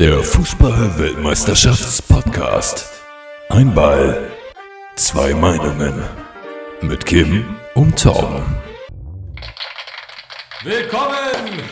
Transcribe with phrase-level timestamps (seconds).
[0.00, 2.90] Der Fußball-Weltmeisterschafts-Podcast.
[3.48, 4.28] Ein Ball,
[4.96, 6.02] zwei Meinungen.
[6.80, 8.44] Mit Kim und Tom.
[10.64, 11.62] Willkommen!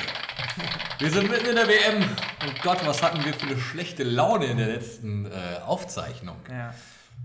[1.01, 2.05] Wir sind mitten in der WM.
[2.47, 6.37] Und Gott, was hatten wir für eine schlechte Laune in der letzten äh, Aufzeichnung.
[6.49, 6.73] Ja.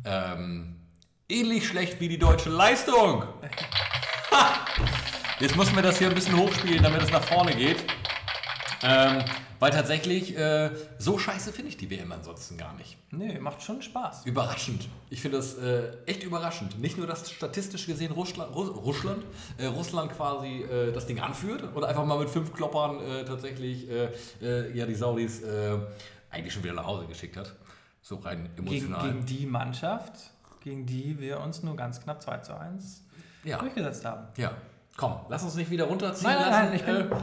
[0.03, 0.77] Ähm,
[1.29, 3.23] ähnlich schlecht wie die deutsche Leistung.
[4.31, 4.65] Ha!
[5.39, 7.85] Jetzt müssen wir das hier ein bisschen hochspielen, damit es nach vorne geht.
[8.81, 9.23] Ähm,
[9.59, 12.97] weil tatsächlich, äh, so scheiße finde ich die WM ansonsten gar nicht.
[13.11, 14.25] Nee, macht schon Spaß.
[14.25, 14.87] Überraschend.
[15.09, 16.79] Ich finde das äh, echt überraschend.
[16.79, 19.23] Nicht nur, dass statistisch gesehen Russland, Russ, Russland,
[19.57, 23.89] äh, Russland quasi äh, das Ding anführt oder einfach mal mit fünf Kloppern äh, tatsächlich
[23.89, 25.41] äh, ja, die Saudis
[26.29, 27.53] eigentlich schon wieder nach Hause geschickt hat.
[28.01, 29.07] So rein Gegen, emotional.
[29.07, 30.31] gegen die Mannschaft,
[30.61, 33.03] gegen die wir uns nur ganz knapp 2 zu 1
[33.43, 33.57] ja.
[33.57, 34.27] durchgesetzt haben.
[34.37, 34.51] ja,
[34.95, 36.65] komm, lass uns nicht wieder runterziehen Nein, nein, lassen.
[36.65, 37.21] nein, ich bin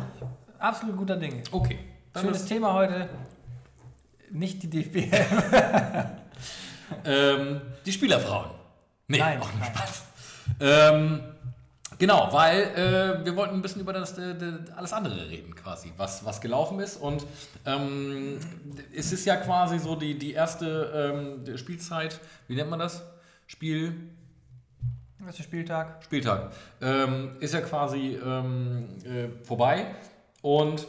[0.59, 1.43] absolut guter Dinge.
[1.53, 1.79] okay.
[2.21, 3.09] Schönes ist- Thema heute.
[4.31, 5.13] Nicht die DFB.
[7.05, 8.51] Ähm, die Spielerfrauen.
[9.09, 9.65] Nee, Nein, auch nur.
[9.65, 10.03] Spaß.
[10.61, 11.21] Ähm,
[11.99, 12.61] genau, weil
[13.21, 16.41] äh, wir wollten ein bisschen über das, äh, d- alles andere reden quasi, was, was
[16.41, 16.97] gelaufen ist.
[16.97, 17.27] Und
[17.67, 18.39] ähm,
[18.95, 23.03] es ist ja quasi so die, die erste ähm, Spielzeit, wie nennt man das?
[23.47, 23.95] Spiel,
[25.27, 26.05] Erster Spieltag.
[26.05, 26.53] Spieltag.
[26.83, 29.87] Ähm, ist ja quasi ähm, äh, vorbei.
[30.43, 30.87] Und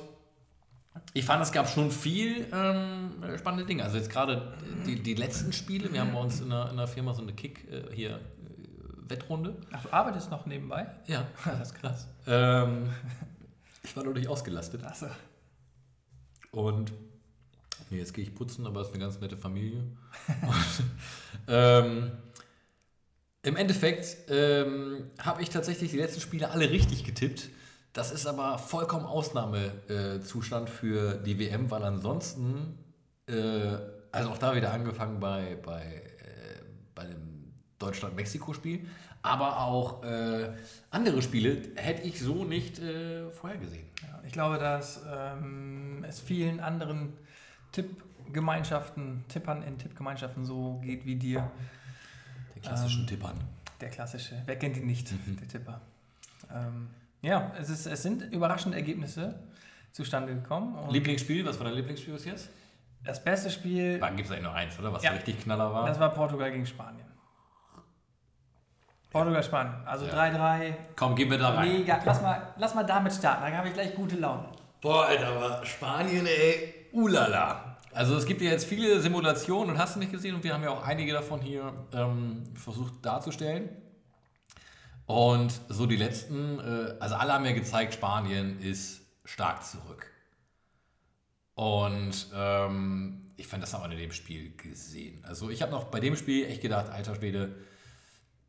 [1.13, 3.83] ich fand, es gab schon viel ähm, spannende Dinge.
[3.83, 4.53] Also jetzt gerade
[4.85, 5.91] die, die letzten Spiele.
[5.93, 8.19] Wir haben bei uns in der, in der Firma so eine Kick äh, hier äh,
[9.09, 9.55] Wettrunde.
[9.71, 10.88] Ach, du arbeitest noch nebenbei?
[11.07, 11.25] Ja.
[11.45, 12.07] Das ist krass.
[12.27, 12.89] Ähm,
[13.83, 14.83] ich war nur nicht ausgelastet.
[14.83, 15.07] Achso.
[16.51, 16.91] Und
[17.89, 19.83] nee, jetzt gehe ich putzen, aber es ist eine ganz nette Familie.
[20.41, 20.83] Und,
[21.47, 22.11] ähm,
[23.43, 27.49] Im Endeffekt ähm, habe ich tatsächlich die letzten Spiele alle richtig getippt.
[27.95, 32.77] Das ist aber vollkommen Ausnahmezustand für die WM, weil ansonsten,
[33.25, 33.77] äh,
[34.11, 36.61] also auch da wieder angefangen bei, bei, äh,
[36.93, 38.85] bei dem Deutschland-Mexiko-Spiel,
[39.21, 40.51] aber auch äh,
[40.91, 43.88] andere Spiele hätte ich so nicht äh, vorhergesehen.
[44.01, 47.13] Ja, ich glaube, dass ähm, es vielen anderen
[47.72, 51.50] Tippgemeinschaften, Tippern in Tippgemeinschaften so geht wie dir.
[52.55, 53.38] Den klassischen Ähm, Tippern.
[53.79, 54.41] Der klassische.
[54.45, 55.38] Wer kennt ihn nicht, Mhm.
[55.38, 55.79] der Tipper?
[56.53, 56.89] Ähm,
[57.25, 59.40] ja, es, ist, es sind überraschende Ergebnisse
[59.91, 60.78] zustande gekommen.
[60.90, 62.50] Lieblingsspiel, was war dein Lieblingsspiel bis jetzt?
[63.03, 64.91] das beste Spiel, Da gibt es eigentlich nur eins, oder?
[64.91, 65.12] Was Ja.
[65.12, 65.85] richtig Knaller war.
[65.85, 67.06] das war Portugal gegen Spanien.
[69.12, 69.75] Portugal, Spanien.
[69.85, 70.14] Also Ja.
[70.14, 70.75] 3-3.
[70.96, 71.69] Komm, gehen wir da rein.
[71.69, 72.00] Mega.
[72.03, 74.50] Lass mal, lass mal damit starten, dann habe ich gleich gute Laune.
[74.81, 77.78] Boah, Alter, aber Spanien, ey, ulala.
[77.94, 80.64] Also es gibt ja jetzt viele Simulationen und hast du nicht gesehen und wir haben
[80.64, 83.69] ja auch einige davon hier ähm, versucht darzustellen.
[85.05, 90.11] Und so die letzten, äh, also alle haben ja gezeigt, Spanien ist stark zurück.
[91.53, 95.23] Und ähm, ich fand das auch in dem Spiel gesehen.
[95.25, 97.55] Also ich habe noch bei dem Spiel echt gedacht, alter Schwede,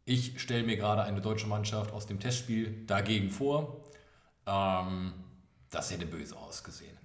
[0.04, 3.84] ich stelle mir gerade eine deutsche Mannschaft aus dem Testspiel dagegen vor.
[4.46, 5.12] Ähm,
[5.70, 6.96] das hätte böse ausgesehen.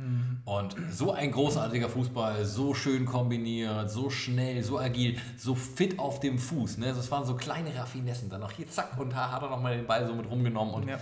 [0.46, 6.20] Und so ein großartiger Fußball, so schön kombiniert, so schnell, so agil, so fit auf
[6.20, 6.78] dem Fuß.
[6.78, 6.88] Ne?
[6.94, 8.30] Das waren so kleine Raffinessen.
[8.30, 10.74] Dann noch hier, zack, und da hat er nochmal den Ball so mit rumgenommen.
[10.74, 11.00] Und Ja,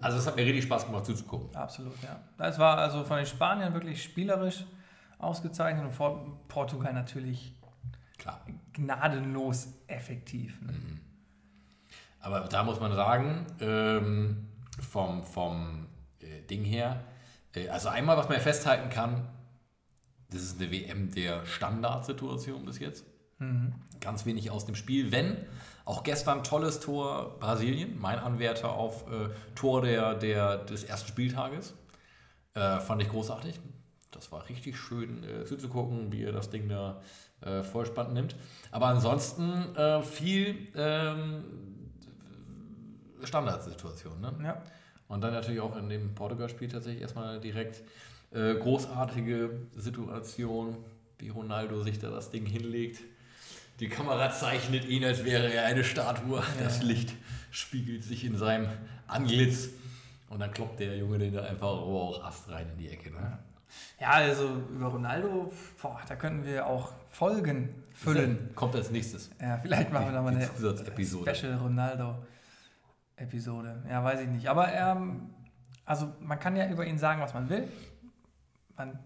[0.00, 1.54] Also es hat mir richtig Spaß gemacht zuzugucken.
[1.56, 2.20] absolut, ja.
[2.36, 4.64] Das war also von den Spaniern wirklich spielerisch
[5.18, 7.54] ausgezeichnet und vor Portugal natürlich
[8.18, 8.40] Klar.
[8.74, 10.60] gnadenlos effektiv.
[10.60, 10.74] Ne?
[12.20, 14.46] Aber da muss man sagen, ähm,
[14.90, 15.86] vom, vom
[16.46, 17.04] Ding her,
[17.54, 19.28] äh, also einmal, was man festhalten kann,
[20.30, 23.04] das ist eine WM der Standardsituation bis jetzt.
[24.00, 25.12] Ganz wenig aus dem Spiel.
[25.12, 25.36] Wenn,
[25.84, 31.74] auch gestern tolles Tor Brasilien, mein Anwärter auf äh, Tor der, der, des ersten Spieltages.
[32.54, 33.60] Äh, fand ich großartig.
[34.10, 37.00] Das war richtig schön äh, zuzugucken, wie er das Ding da
[37.42, 38.34] äh, vollspannt nimmt.
[38.70, 41.44] Aber ansonsten äh, viel ähm,
[43.22, 44.20] Standardsituation.
[44.20, 44.34] Ne?
[44.42, 44.62] Ja.
[45.08, 47.82] Und dann natürlich auch in dem Portugal-Spiel tatsächlich erstmal direkt
[48.32, 50.76] äh, großartige Situation,
[51.18, 53.00] wie Ronaldo sich da das Ding hinlegt.
[53.80, 56.42] Die Kamera zeichnet ihn, als wäre er eine Statue.
[56.58, 57.12] Das Licht
[57.50, 58.68] spiegelt sich in seinem
[59.06, 59.68] Antlitz.
[60.28, 63.12] Und dann kloppt der Junge den da einfach auch Ast rein in die Ecke.
[63.12, 63.38] Ne?
[64.00, 68.50] Ja, also über Ronaldo, boah, da könnten wir auch Folgen füllen.
[68.54, 69.30] Kommt als nächstes.
[69.40, 71.34] Ja, vielleicht machen wir da mal eine Zusatzepisode.
[71.34, 71.58] Special
[73.18, 73.82] Ronaldo-Episode.
[73.88, 74.48] Ja, weiß ich nicht.
[74.48, 75.30] Aber ähm,
[75.84, 77.68] also man kann ja über ihn sagen, was man will.
[78.76, 78.98] Man,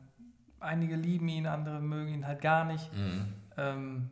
[0.58, 2.92] einige lieben ihn, andere mögen ihn halt gar nicht.
[2.94, 3.32] Mhm.
[3.56, 4.10] Ähm,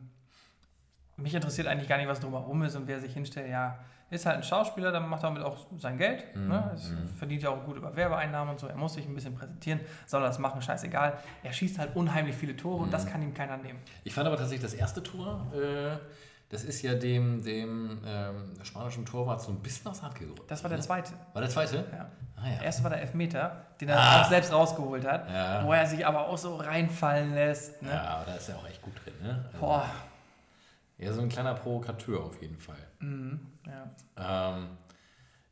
[1.17, 3.49] mich interessiert eigentlich gar nicht, was drumherum ist und wer sich hinstellt.
[3.49, 3.77] Ja,
[4.09, 6.33] ist halt ein Schauspieler, dann macht er damit auch sein Geld.
[6.35, 6.47] Mhm.
[6.47, 6.71] Ne?
[6.73, 8.67] Es verdient ja auch gut über Werbeeinnahmen und so.
[8.67, 11.17] Er muss sich ein bisschen präsentieren, soll er das machen, scheißegal.
[11.43, 13.09] Er schießt halt unheimlich viele Tore und das Mhm.
[13.09, 13.79] kann ihm keiner nehmen.
[14.03, 15.97] Ich fand aber tatsächlich das erste Tor, äh,
[16.49, 20.43] das ist ja dem, dem ähm, spanischen Torwart so ein bisschen aus der Hand gerutscht.
[20.47, 20.83] Das war der ne?
[20.83, 21.13] zweite.
[21.33, 21.85] War der zweite?
[21.91, 22.09] Ja.
[22.35, 22.55] Ah ja.
[22.55, 24.21] Der erste war der Elfmeter, den er Ah.
[24.21, 25.63] auch selbst rausgeholt hat, Ja.
[25.65, 27.81] wo er sich aber auch so reinfallen lässt.
[27.81, 27.89] Ne?
[27.89, 29.13] Ja, aber da ist er auch echt gut drin.
[29.21, 29.43] Ne?
[29.47, 29.85] Also, Boah.
[30.97, 32.75] Ja, so ein kleiner Provokateur auf jeden Fall.
[32.99, 33.39] Mhm.
[34.17, 34.53] Ja.
[34.57, 34.67] Ähm,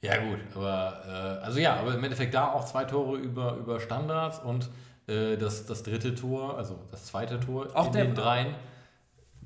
[0.02, 1.02] ja, gut, aber
[1.42, 4.70] äh, also ja, aber im Endeffekt da auch zwei Tore über, über Standards und
[5.08, 8.56] äh, das, das dritte Tor, also das zweite Tor Auch in der- den dreien,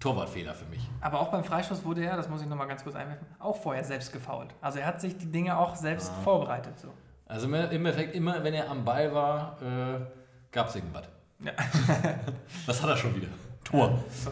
[0.01, 0.81] Torwartfehler für mich.
[0.99, 3.83] Aber auch beim Freistoß wurde er, das muss ich nochmal ganz kurz einwerfen, auch vorher
[3.85, 4.53] selbst gefault.
[4.59, 6.21] Also er hat sich die Dinge auch selbst Ah.
[6.23, 6.77] vorbereitet.
[6.79, 6.89] So.
[7.27, 9.99] Also im Endeffekt immer, wenn er am Ball war, äh,
[10.51, 11.07] gab es irgendwas.
[11.39, 11.53] Ja.
[12.65, 13.29] Was hat er schon wieder?
[13.63, 13.97] Tor.
[14.11, 14.31] So.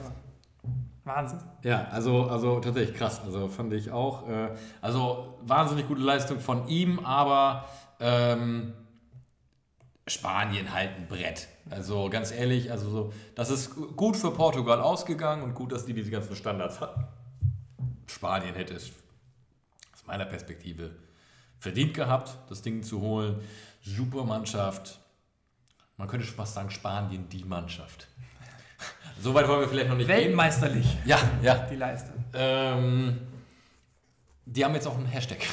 [1.06, 1.40] Wahnsinn.
[1.64, 3.22] Ja, also, also tatsächlich krass.
[3.26, 4.28] Also fand ich auch.
[4.28, 4.50] Äh,
[4.82, 7.66] also wahnsinnig gute Leistung von ihm, aber
[8.00, 8.74] ähm,
[10.10, 11.48] Spanien halt ein Brett.
[11.70, 15.94] Also ganz ehrlich, also so, das ist gut für Portugal ausgegangen und gut, dass die
[15.94, 17.06] diese ganzen Standards hatten.
[18.08, 18.88] Spanien hätte es
[19.94, 20.92] aus meiner Perspektive
[21.60, 23.40] verdient gehabt, das Ding zu holen.
[23.84, 25.00] Super Mannschaft.
[25.98, 28.08] Man könnte schon fast sagen, Spanien die Mannschaft.
[29.22, 30.18] Soweit wollen wir vielleicht noch nicht gehen.
[30.18, 31.56] Weltmeisterlich, Ja, ja.
[31.70, 32.16] die Leistung.
[32.34, 33.20] Ähm,
[34.46, 35.46] die haben jetzt auch einen Hashtag.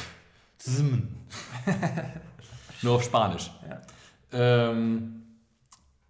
[2.81, 3.51] Nur auf Spanisch.
[3.69, 3.81] Ja.
[4.37, 5.23] Ähm,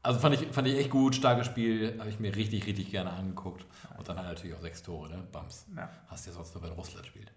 [0.04, 3.12] also fand ich, fand ich echt gut, starkes Spiel, habe ich mir richtig, richtig gerne
[3.12, 3.66] angeguckt.
[3.98, 5.24] Und dann halt natürlich auch sechs Tore, ne?
[5.32, 5.66] Bams.
[5.76, 5.90] Ja.
[6.08, 7.32] Hast du ja sonst nur, wenn Russland spielt.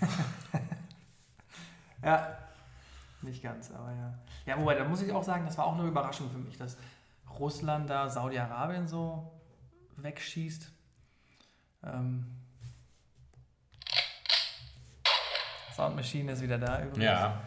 [2.02, 2.38] ja,
[3.22, 4.14] nicht ganz, aber ja.
[4.46, 6.76] Ja, wobei, da muss ich auch sagen, das war auch eine Überraschung für mich, dass
[7.38, 9.32] Russland da Saudi-Arabien so
[9.96, 10.70] wegschießt.
[11.84, 12.26] Ähm,
[15.74, 17.04] Soundmaschine ist wieder da übrigens.
[17.04, 17.42] Ja.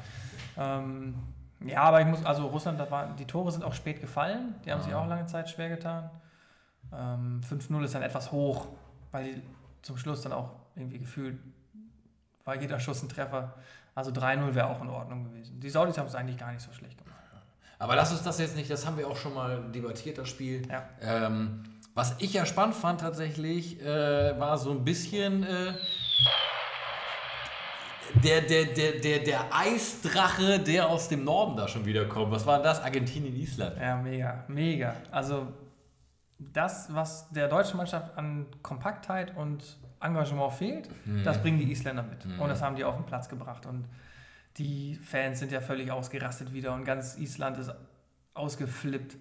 [0.58, 1.16] Ähm,
[1.66, 4.56] ja, aber ich muss, also Russland, da war, die Tore sind auch spät gefallen.
[4.66, 5.00] Die haben sich Ja.
[5.02, 6.10] auch lange Zeit schwer getan.
[6.94, 8.68] Ähm, 5-0 ist dann etwas hoch,
[9.12, 9.42] weil die
[9.82, 11.38] zum Schluss dann auch irgendwie gefühlt
[12.46, 13.54] war jeder Schuss ein Treffer.
[13.94, 15.60] Also 3-0 wäre auch in Ordnung gewesen.
[15.60, 17.16] Die Saudis haben es eigentlich gar nicht so schlecht gemacht.
[17.78, 20.68] Aber lass uns das jetzt nicht, das haben wir auch schon mal debattiert, das Spiel.
[20.70, 20.84] Ja.
[21.02, 21.64] Ähm,
[21.94, 25.74] was ich ja spannend fand tatsächlich, äh, war so ein bisschen äh,
[28.24, 32.32] der, der, der, der, der Eisdrache, der aus dem Norden da schon wieder kommt.
[32.32, 32.82] Was war denn das?
[32.82, 33.78] Argentinien, Island.
[33.80, 34.96] Ja, mega, mega.
[35.12, 35.48] Also
[36.38, 40.90] das, was der deutschen Mannschaft an Kompaktheit und Engagement fehlt,
[41.26, 42.26] das bringen die Isländer mit.
[42.26, 42.40] Mhm.
[42.40, 43.66] Und das haben die auf den Platz gebracht.
[43.66, 43.86] Und
[44.58, 47.72] die Fans sind ja völlig ausgerastet wieder und ganz Island ist
[48.34, 49.18] ausgeflippt.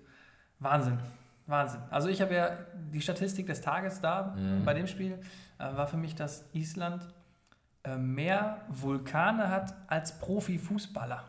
[0.61, 0.99] Wahnsinn.
[1.46, 1.81] Wahnsinn.
[1.90, 2.50] Also ich habe ja
[2.93, 4.64] die Statistik des Tages da Mhm.
[4.64, 5.19] bei dem Spiel,
[5.58, 7.02] äh, war für mich, dass Island
[7.96, 11.25] mehr Vulkane hat als Profifußballer.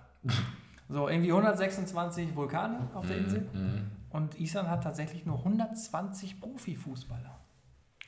[0.90, 3.42] so, irgendwie 126 Vulkane auf der Insel.
[3.54, 3.92] Mhm.
[4.10, 7.40] Und Island hat tatsächlich nur 120 Profifußballer.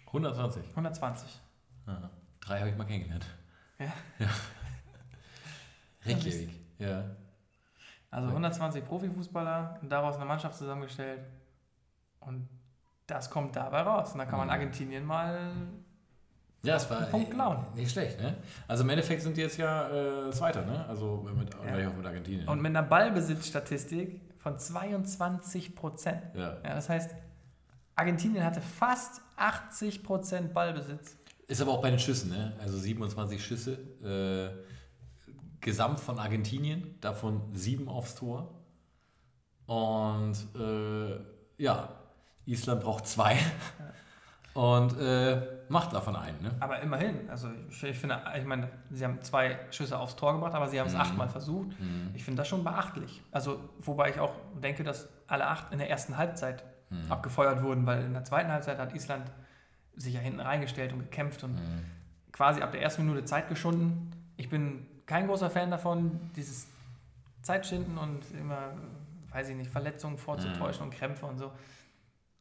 [0.07, 0.67] 120.
[0.71, 1.39] 120.
[1.85, 2.09] Aha.
[2.41, 3.25] Drei habe ich mal kennengelernt.
[3.79, 3.91] Ja.
[6.05, 6.49] Reykjavik.
[6.79, 7.03] Ja.
[8.09, 11.21] Also 120 Profifußballer und daraus eine Mannschaft zusammengestellt.
[12.19, 12.49] Und
[13.05, 14.13] das kommt dabei raus.
[14.13, 14.53] Und da kann man Mhm.
[14.53, 15.51] Argentinien mal.
[16.63, 17.65] Ja, es war Punkt klauen.
[17.75, 18.37] nicht schlecht, ne?
[18.67, 20.85] Also im Endeffekt sind die jetzt ja äh, Zweiter, ne?
[20.87, 21.89] Also mit, Ja.
[21.89, 22.47] mit Argentinien.
[22.47, 26.21] Und mit einer Ballbesitzstatistik von 22 Prozent.
[26.35, 26.57] ja.
[26.63, 27.15] Ja, das heißt,
[27.95, 31.17] Argentinien hatte fast 80 Prozent Ballbesitz.
[31.47, 32.53] Ist aber auch bei den Schüssen, ne?
[32.61, 33.73] Also 27 Schüsse.
[34.03, 34.71] Äh,
[35.61, 38.55] Gesamt von Argentinien, davon sieben aufs Tor.
[39.67, 41.19] Und äh,
[41.61, 41.89] ja,
[42.45, 43.37] Island braucht zwei.
[44.53, 46.51] Und äh, macht davon einen, ne?
[46.59, 50.53] Aber immerhin, also ich, ich finde, ich meine, sie haben zwei Schüsse aufs Tor gebracht,
[50.53, 50.99] aber sie haben es Mhm.
[50.99, 51.69] achtmal versucht.
[52.13, 53.23] Ich finde das schon beachtlich.
[53.31, 57.09] Also, wobei ich auch denke, dass alle acht in der ersten Halbzeit Mhm.
[57.09, 59.31] abgefeuert wurden, weil in der zweiten Halbzeit hat Island
[59.95, 61.85] sich ja hinten reingestellt und gekämpft und Mhm.
[62.33, 64.11] quasi ab der ersten Minute Zeit geschunden.
[64.35, 66.67] Ich bin kein großer Fan davon, dieses
[67.41, 68.73] Zeitschinden und immer,
[69.31, 71.51] weiß ich nicht, Verletzungen vorzutäuschen und Krämpfe und so.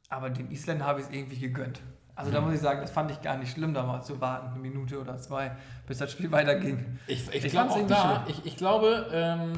[0.08, 1.80] Aber den Isländern habe ich es irgendwie gegönnt.
[2.20, 4.48] Also da muss ich sagen, das fand ich gar nicht schlimm, da mal zu warten,
[4.48, 5.52] eine Minute oder zwei,
[5.86, 6.98] bis das Spiel weiterging.
[7.06, 9.52] Ich, ich, Ich glaube auch da, ich, ich glaube, ähm,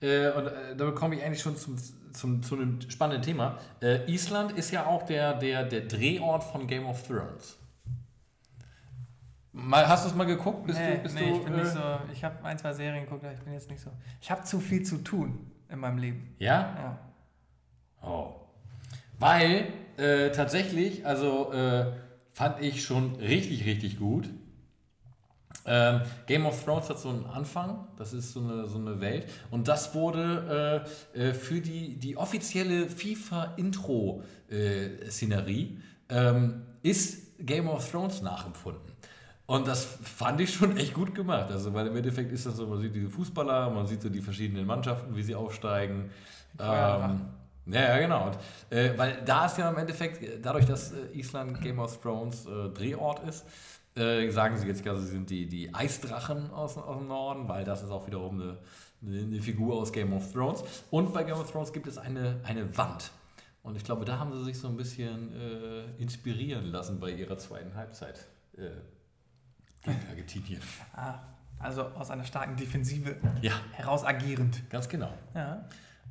[0.00, 1.76] äh, und äh, da komme ich eigentlich schon zum,
[2.12, 3.58] zum, zu einem spannenden Thema.
[3.82, 7.58] Äh, Island ist ja auch der, der, der Drehort von Game of Thrones.
[9.50, 10.66] Mal, hast du es mal geguckt?
[10.66, 11.80] Bist nee, du, bist nee, du, ich bin äh, nicht so,
[12.12, 13.90] ich habe ein, zwei Serien geguckt, aber ich bin jetzt nicht so.
[14.20, 16.34] Ich habe zu viel zu tun in meinem Leben.
[16.38, 16.74] Ja?
[18.02, 18.08] Ja.
[18.08, 18.34] Oh.
[19.18, 21.92] Weil äh, tatsächlich, also äh,
[22.34, 24.28] fand ich schon richtig, richtig gut.
[25.66, 29.26] Ähm, Game of Thrones hat so einen Anfang, das ist so eine, so eine Welt.
[29.50, 38.20] Und das wurde äh, äh, für die, die offizielle FIFA-Intro-Szenerie, ähm, ist Game of Thrones
[38.20, 38.92] nachempfunden.
[39.46, 41.50] Und das fand ich schon echt gut gemacht.
[41.50, 44.22] Also, weil im Endeffekt ist das so, man sieht diese Fußballer, man sieht so die
[44.22, 46.10] verschiedenen Mannschaften, wie sie aufsteigen.
[46.58, 47.20] Ähm,
[47.66, 48.26] ja, ja, genau.
[48.26, 48.38] Und,
[48.70, 52.68] äh, weil da ist ja im Endeffekt, dadurch, dass äh, Island Game of Thrones äh,
[52.70, 53.44] Drehort ist,
[53.96, 57.64] äh, sagen sie jetzt, also sie sind die, die Eisdrachen aus, aus dem Norden, weil
[57.64, 58.58] das ist auch wiederum eine,
[59.02, 60.62] eine Figur aus Game of Thrones.
[60.90, 63.10] Und bei Game of Thrones gibt es eine, eine Wand.
[63.62, 67.38] Und ich glaube, da haben sie sich so ein bisschen äh, inspirieren lassen bei ihrer
[67.38, 68.26] zweiten Halbzeit
[68.58, 68.68] äh,
[69.82, 70.60] gegen Argentinien.
[70.94, 71.20] Ah,
[71.58, 74.68] also aus einer starken Defensive Ja, heraus agierend.
[74.68, 75.12] ganz genau.
[75.34, 75.64] Ja,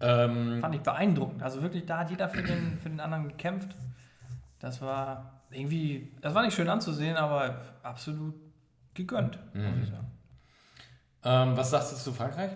[0.04, 1.42] Ähm, fand ich beeindruckend.
[1.42, 3.76] Also wirklich, da hat jeder für den, für den anderen gekämpft.
[4.60, 8.36] Das war irgendwie, das war nicht schön anzusehen, aber absolut
[8.94, 10.12] gegönnt, muss ich sagen.
[11.24, 12.52] Ähm, was sagst du zu Frankreich?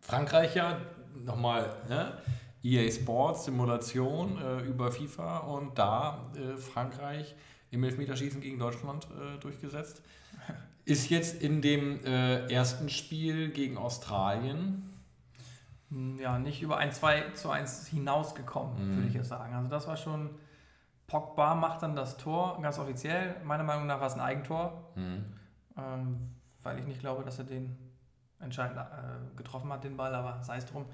[0.00, 0.78] Frankreich ja
[1.24, 2.18] nochmal ne?
[2.62, 7.34] EA Sports Simulation äh, über FIFA und da äh, Frankreich
[7.70, 10.02] im Elfmeterschießen gegen Deutschland äh, durchgesetzt.
[10.84, 14.93] Ist jetzt in dem äh, ersten Spiel gegen Australien.
[15.90, 18.96] Hm, Ja, nicht über ein 2 zu 1 hinausgekommen, Mhm.
[18.96, 19.54] würde ich jetzt sagen.
[19.54, 20.30] Also das war schon,
[21.06, 23.36] Pogba macht dann das Tor, ganz offiziell.
[23.44, 25.24] Meiner Meinung nach war es ein Eigentor, Mhm.
[25.76, 27.76] ähm, weil ich nicht glaube, dass er den
[28.40, 30.86] entscheidend äh, getroffen hat, den Ball, aber sei es drum.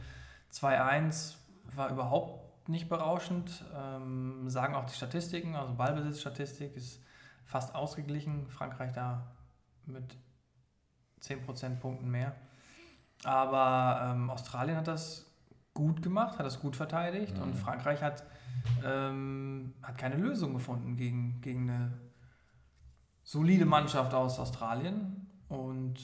[0.52, 1.36] 2-1
[1.74, 7.00] war überhaupt nicht berauschend, ähm, sagen auch die Statistiken, also Ballbesitzstatistik ist
[7.44, 9.26] fast ausgeglichen, Frankreich da
[9.86, 10.16] mit
[11.20, 12.34] 10% Punkten mehr.
[13.24, 15.26] Aber ähm, Australien hat das
[15.74, 17.42] gut gemacht, hat das gut verteidigt Mhm.
[17.42, 18.24] und Frankreich hat,
[18.84, 21.92] ähm, hat keine Lösung gefunden gegen, gegen eine
[23.22, 25.26] solide Mannschaft aus Australien.
[25.48, 25.96] Und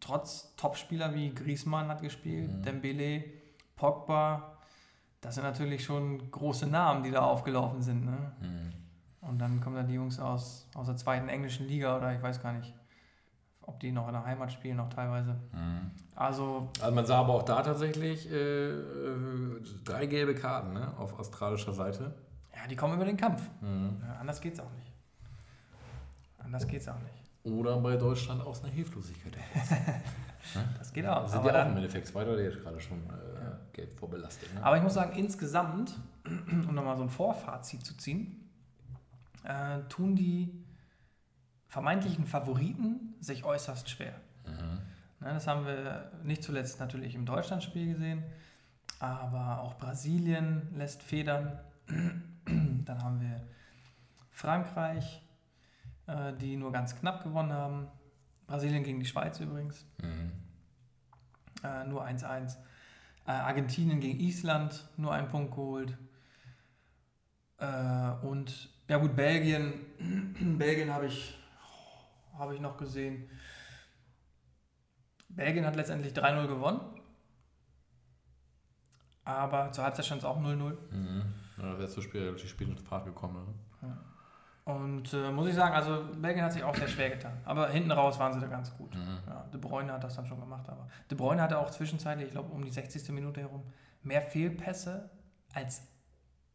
[0.00, 2.62] trotz Topspieler wie Griezmann hat gespielt, Mhm.
[2.62, 3.24] Dembele,
[3.76, 4.56] Pogba,
[5.20, 8.04] das sind natürlich schon große Namen, die da aufgelaufen sind.
[8.04, 8.32] Ne?
[8.40, 8.72] Mhm.
[9.28, 12.40] Und dann kommen da die Jungs aus, aus der zweiten englischen Liga oder ich weiß
[12.42, 12.72] gar nicht,
[13.68, 15.36] ob die noch in der Heimat spielen, noch teilweise.
[15.52, 15.90] Mhm.
[16.16, 20.92] Also, Also man sah aber auch da tatsächlich äh, äh, drei gelbe Karten ne?
[20.98, 22.14] auf australischer Seite.
[22.54, 23.42] ja, die kommen über den Kampf.
[23.60, 23.98] Mhm.
[24.02, 24.92] Ja, anders geht's auch nicht.
[26.38, 27.54] Anders geht's auch nicht.
[27.56, 29.36] Oder bei Deutschland aus einer Hilflosigkeit.
[30.78, 31.28] Das geht auch.
[31.28, 34.54] sind Aber, ja auch im Endeffekt zwei Leute jetzt gerade schon äh, gelb vorbelastet.
[34.54, 34.62] Ne?
[34.64, 35.94] aber ich muss sagen, insgesamt,
[36.24, 38.48] um nochmal so ein Vorfazit zu ziehen,
[39.44, 40.64] äh, tun die
[41.68, 44.14] vermeintlichen Favoriten sich äußerst schwer.
[44.46, 44.78] Mhm.
[45.20, 48.22] Ne, das haben wir nicht zuletzt natürlich im Deutschlandspiel gesehen,
[49.00, 51.58] aber auch Brasilien lässt Federn.
[52.46, 53.42] Dann haben wir
[54.30, 55.22] Frankreich,
[56.06, 57.88] äh, die nur ganz knapp gewonnen haben.
[58.46, 60.32] Brasilien gegen die Schweiz übrigens, Mhm.
[61.62, 62.56] äh, nur 1-1.
[63.26, 65.98] Äh, Argentinien gegen Island, nur einen Punkt geholt.
[67.58, 69.74] Äh, und ja gut, Belgien,
[70.58, 71.37] Belgien habe ich,
[72.38, 73.28] habe ich noch gesehen.
[75.28, 76.80] Belgien hat letztendlich 3-0 gewonnen.
[79.24, 80.76] Aber zur Halbzeit stand es auch 0-0.
[80.90, 81.22] Mhm.
[81.58, 83.54] Ja, das wäre zu spät, die Spiel in Fahrt gekommen.
[83.82, 83.98] Ne?
[84.64, 87.32] Und äh, muss ich sagen, also Belgien hat sich auch sehr schwer getan.
[87.44, 88.94] Aber hinten raus waren sie da ganz gut.
[88.94, 89.18] Mhm.
[89.26, 90.68] Ja, De Bruyne hat das dann schon gemacht.
[90.68, 93.08] Aber De Bruyne hatte auch zwischenzeitlich, ich glaube um die 60.
[93.10, 93.62] Minute herum,
[94.02, 95.10] mehr Fehlpässe
[95.54, 95.82] als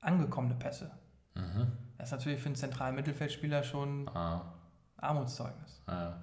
[0.01, 0.91] angekommene Pässe.
[1.35, 1.71] Mhm.
[1.97, 4.52] Das ist natürlich für einen zentralen Mittelfeldspieler schon Ah.
[5.03, 5.81] Armutszeugnis.
[5.86, 6.13] Ah.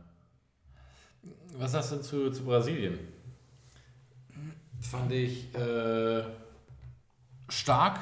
[1.59, 2.99] Was sagst du zu, zu Brasilien?
[4.81, 6.25] Fand ich äh,
[7.49, 8.01] stark,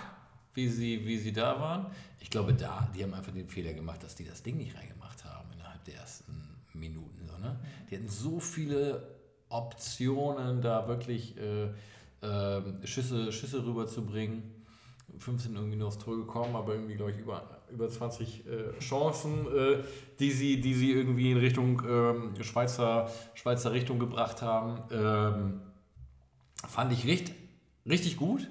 [0.54, 1.86] wie sie, wie sie da waren.
[2.20, 5.24] Ich glaube, da, die haben einfach den Fehler gemacht, dass die das Ding nicht reingemacht
[5.24, 6.34] haben innerhalb der ersten
[6.74, 7.26] Minuten.
[7.26, 7.58] So, ne?
[7.90, 9.02] Die hatten so viele
[9.48, 11.70] Optionen, da wirklich äh,
[12.20, 14.42] äh, Schüsse, Schüsse rüberzubringen.
[15.18, 19.46] 15 irgendwie nur aufs Tor gekommen, aber irgendwie, glaube ich, über, über 20 äh, Chancen,
[19.54, 19.82] äh,
[20.18, 24.82] die, sie, die sie irgendwie in Richtung ähm, Schweizer, Schweizer Richtung gebracht haben.
[24.90, 25.60] Ähm,
[26.66, 27.34] fand ich richtig,
[27.86, 28.48] richtig gut.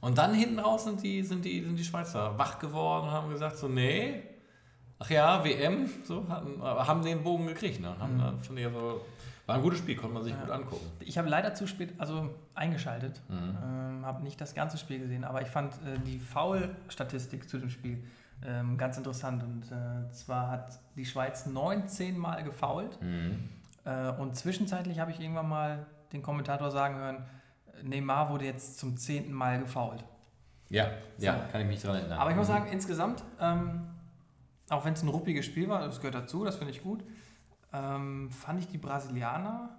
[0.00, 3.30] Und dann hinten raus sind die, sind, die, sind die Schweizer wach geworden und haben
[3.30, 4.22] gesagt, so, nee,
[5.00, 7.80] ach ja, WM, so, hatten, haben den Bogen gekriegt.
[7.80, 7.98] Ne?
[7.98, 8.42] Haben, Mhm.
[8.42, 9.00] fand ich also,
[9.46, 10.40] war ein gutes Spiel, konnte man sich Ja.
[10.42, 10.86] gut angucken.
[11.00, 13.56] Ich habe leider zu spät also eingeschaltet, Mhm.
[13.64, 17.70] ähm, habe nicht das ganze Spiel gesehen, aber ich fand äh, die Foul-Statistik zu dem
[17.70, 18.04] Spiel
[18.44, 19.42] ähm, ganz interessant.
[19.42, 23.48] Und äh, zwar hat die Schweiz 19 Mal gefoult Mhm.
[23.84, 27.24] äh, und zwischenzeitlich habe ich irgendwann mal den Kommentator sagen hören,
[27.82, 30.04] Neymar wurde jetzt zum zehnten Mal gefoult.
[30.70, 32.18] Ja, ja, kann ich mich daran erinnern.
[32.18, 33.88] Aber ich muss sagen, insgesamt, ähm,
[34.68, 37.02] auch wenn es ein ruppiges Spiel war, das gehört dazu, das finde ich gut,
[37.72, 39.70] ähm, fand ich die Brasilianer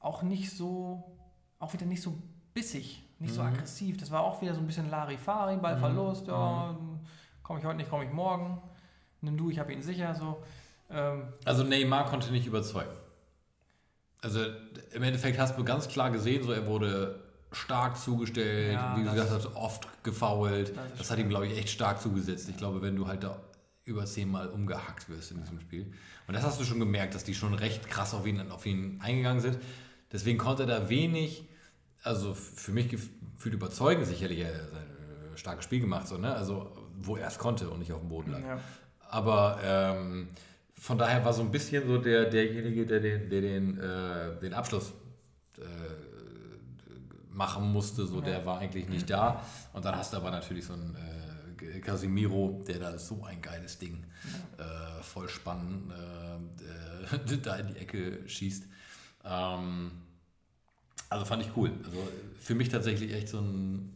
[0.00, 1.16] auch nicht so,
[1.58, 2.14] auch wieder nicht so
[2.54, 3.48] bissig, nicht so Mhm.
[3.48, 3.96] aggressiv.
[3.96, 6.76] Das war auch wieder so ein bisschen Larifari, Ballverlust, ja,
[7.48, 8.60] komme ich heute nicht, komme ich morgen.
[9.22, 10.42] Nimm du, ich habe ihn sicher, so.
[10.90, 12.92] Ähm, Also Neymar konnte nicht überzeugen.
[14.20, 14.40] Also
[14.92, 19.10] im Endeffekt hast du ganz klar gesehen, so er wurde stark zugestellt, Ja, wie du
[19.10, 20.76] gesagt hast, oft gefoult.
[20.76, 22.50] Das Das, hat ihm, glaube ich, echt stark zugesetzt.
[22.50, 23.40] Ich glaube, wenn du halt da
[23.84, 25.90] über zehnmal umgehackt wirst in diesem Spiel.
[26.26, 29.00] Und das hast du schon gemerkt, dass die schon recht krass auf ihn, auf ihn
[29.02, 29.58] eingegangen sind.
[30.12, 31.48] Deswegen konnte er da wenig,
[32.02, 36.34] also für mich gefühlt überzeugen, sicherlich er hat ein äh, starkes Spiel gemacht, so, ne?
[36.34, 36.70] also
[37.02, 38.40] wo er es konnte und nicht auf dem Boden lag.
[38.40, 38.60] ja.
[39.10, 40.28] Aber ähm,
[40.78, 44.52] von daher war so ein bisschen so der, derjenige, der den, der den, äh, den
[44.54, 44.92] Abschluss
[45.56, 45.62] äh,
[47.30, 49.42] machen musste, so der war eigentlich nicht da.
[49.72, 53.78] Und dann hast du aber natürlich so einen äh, Casimiro, der da so ein geiles
[53.78, 54.04] Ding
[54.58, 58.64] äh, voll spannend äh, äh, da in die Ecke schießt.
[59.24, 59.92] Ähm,
[61.08, 61.72] also fand ich cool.
[61.84, 62.08] Also
[62.40, 63.92] für mich tatsächlich echt so ein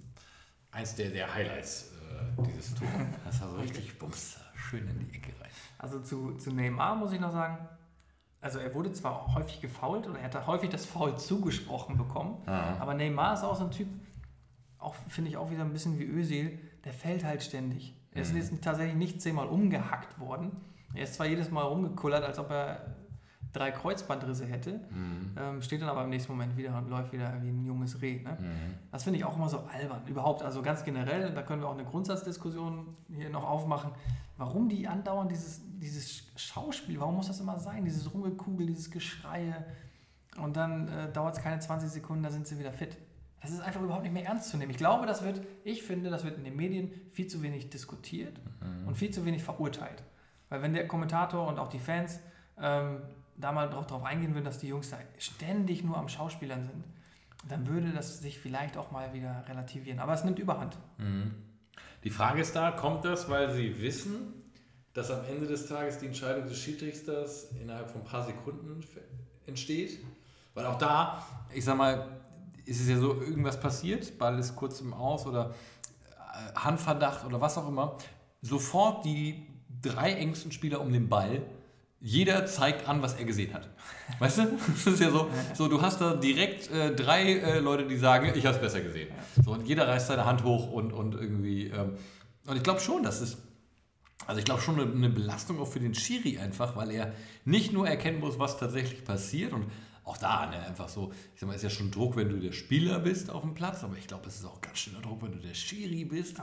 [0.70, 2.88] eins der, der Highlights äh, dieses Tor.
[3.24, 5.50] Das war so richtig bums, schön in die Ecke rein.
[5.78, 7.58] Also zu, zu Neymar muss ich noch sagen,
[8.40, 12.76] also er wurde zwar häufig gefault oder er hat häufig das Foul zugesprochen bekommen, Ah.
[12.80, 13.88] aber Neymar ist auch so ein Typ,
[14.78, 17.94] auch finde ich auch wieder ein bisschen wie Özil, der fällt halt ständig.
[18.10, 20.50] Er ist jetzt tatsächlich nicht zehnmal umgehackt worden.
[20.94, 22.96] Er ist zwar jedes Mal rumgekullert, als ob er
[23.52, 24.80] drei Kreuzbandrisse hätte,
[25.36, 28.22] ähm, steht dann aber im nächsten Moment wieder und läuft wieder wie ein junges Reh.
[28.22, 28.36] Ne?
[28.90, 30.06] Das finde ich auch immer so albern.
[30.06, 33.92] Überhaupt, also ganz generell, da können wir auch eine Grundsatzdiskussion hier noch aufmachen.
[34.38, 37.84] Warum die andauernd dieses, dieses Schauspiel, warum muss das immer sein?
[37.84, 39.64] Dieses Rumgekugel, dieses Geschreie
[40.38, 42.96] und dann äh, dauert es keine 20 Sekunden, da sind sie wieder fit.
[43.42, 44.70] Das ist einfach überhaupt nicht mehr ernst zu nehmen.
[44.70, 48.40] Ich glaube, das wird, ich finde, das wird in den Medien viel zu wenig diskutiert
[48.86, 50.04] und viel zu wenig verurteilt.
[50.48, 52.20] Weil wenn der Kommentator und auch die Fans
[52.60, 53.02] ähm,
[53.36, 56.84] da mal drauf, eingehen würden, dass die Jungs da ständig nur am Schauspielern sind,
[57.48, 59.98] dann würde das sich vielleicht auch mal wieder relativieren.
[59.98, 60.76] Aber es nimmt überhand.
[62.04, 64.34] Die Frage ist da, kommt das, weil sie wissen,
[64.92, 68.84] dass am Ende des Tages die Entscheidung des Schiedsrichters innerhalb von ein paar Sekunden
[69.46, 69.98] entsteht?
[70.54, 72.20] Weil auch da, ich sag mal,
[72.64, 75.54] ist es ja so, irgendwas passiert, Ball ist kurz im Aus oder
[76.06, 77.96] äh, Handverdacht oder was auch immer.
[78.42, 79.46] Sofort die
[79.80, 81.42] drei engsten Spieler um den Ball,
[82.02, 83.68] jeder zeigt an, was er gesehen hat.
[84.18, 84.58] Weißt du?
[84.84, 88.32] Das ist ja so, so du hast da direkt äh, drei äh, Leute, die sagen,
[88.34, 89.08] ich habe es besser gesehen.
[89.42, 91.68] So, und jeder reißt seine Hand hoch und, und irgendwie.
[91.68, 91.94] Ähm,
[92.46, 93.38] und ich glaube schon, dass es.
[94.26, 97.12] Also ich glaube schon eine, eine Belastung auch für den Schiri einfach, weil er
[97.44, 99.66] nicht nur erkennen muss, was tatsächlich passiert und
[100.04, 102.50] auch da, ne, einfach so, ich sag mal, ist ja schon Druck, wenn du der
[102.50, 105.32] Spieler bist auf dem Platz, aber ich glaube, es ist auch ganz schöner Druck, wenn
[105.32, 106.38] du der Schiri bist,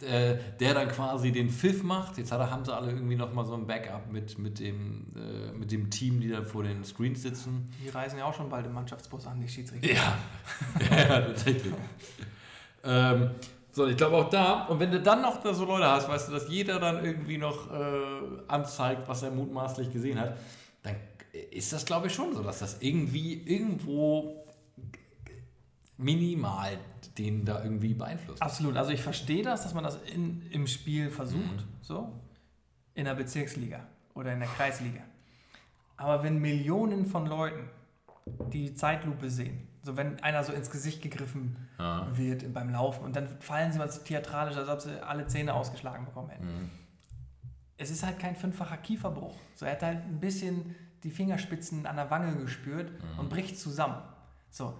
[0.00, 2.16] äh, der dann quasi den Pfiff macht.
[2.16, 5.70] Jetzt hat haben sie alle irgendwie nochmal so ein Backup mit, mit, dem, äh, mit
[5.70, 7.66] dem Team, die dann vor den Screens sitzen.
[7.84, 9.92] Die reisen ja auch schon bald im Mannschaftsbus an, die Schiedsrichter.
[9.92, 10.16] Ja,
[10.90, 11.74] ja tatsächlich.
[12.84, 13.30] ähm,
[13.70, 16.28] so, ich glaube auch da, und wenn du dann noch da so Leute hast, weißt
[16.28, 17.84] du, dass jeder dann irgendwie noch äh,
[18.48, 20.36] anzeigt, was er mutmaßlich gesehen hat,
[21.50, 24.44] ist das, glaube ich, schon so, dass das irgendwie irgendwo
[25.96, 26.78] minimal
[27.18, 28.42] den da irgendwie beeinflusst.
[28.42, 28.76] Absolut.
[28.76, 32.12] Also ich verstehe das, dass man das in, im Spiel versucht, so
[32.94, 35.00] in der Bezirksliga oder in der Kreisliga.
[35.96, 37.68] Aber wenn Millionen von Leuten
[38.52, 42.08] die Zeitlupe sehen, so wenn einer so ins Gesicht gegriffen Ja.
[42.16, 45.54] wird beim Laufen und dann fallen sie mal so theatralisch, als ob sie alle Zähne
[45.54, 46.70] ausgeschlagen bekommen hätten.
[47.76, 49.36] Es ist halt kein fünffacher Kieferbruch.
[49.54, 54.02] So, er hat halt ein bisschen die Fingerspitzen an der Wange gespürt und bricht zusammen.
[54.50, 54.76] So,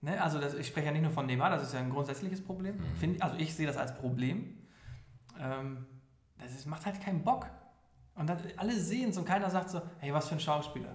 [0.00, 0.20] ne?
[0.22, 2.78] Also das, ich spreche ja nicht nur von Neymar, das ist ja ein grundsätzliches Problem.
[2.98, 4.58] Find, also ich sehe das als Problem.
[5.38, 5.86] Ähm,
[6.38, 7.46] das ist, macht halt keinen Bock.
[8.14, 10.94] Und dann, alle sehen es und keiner sagt so, hey, was für ein Schauspieler.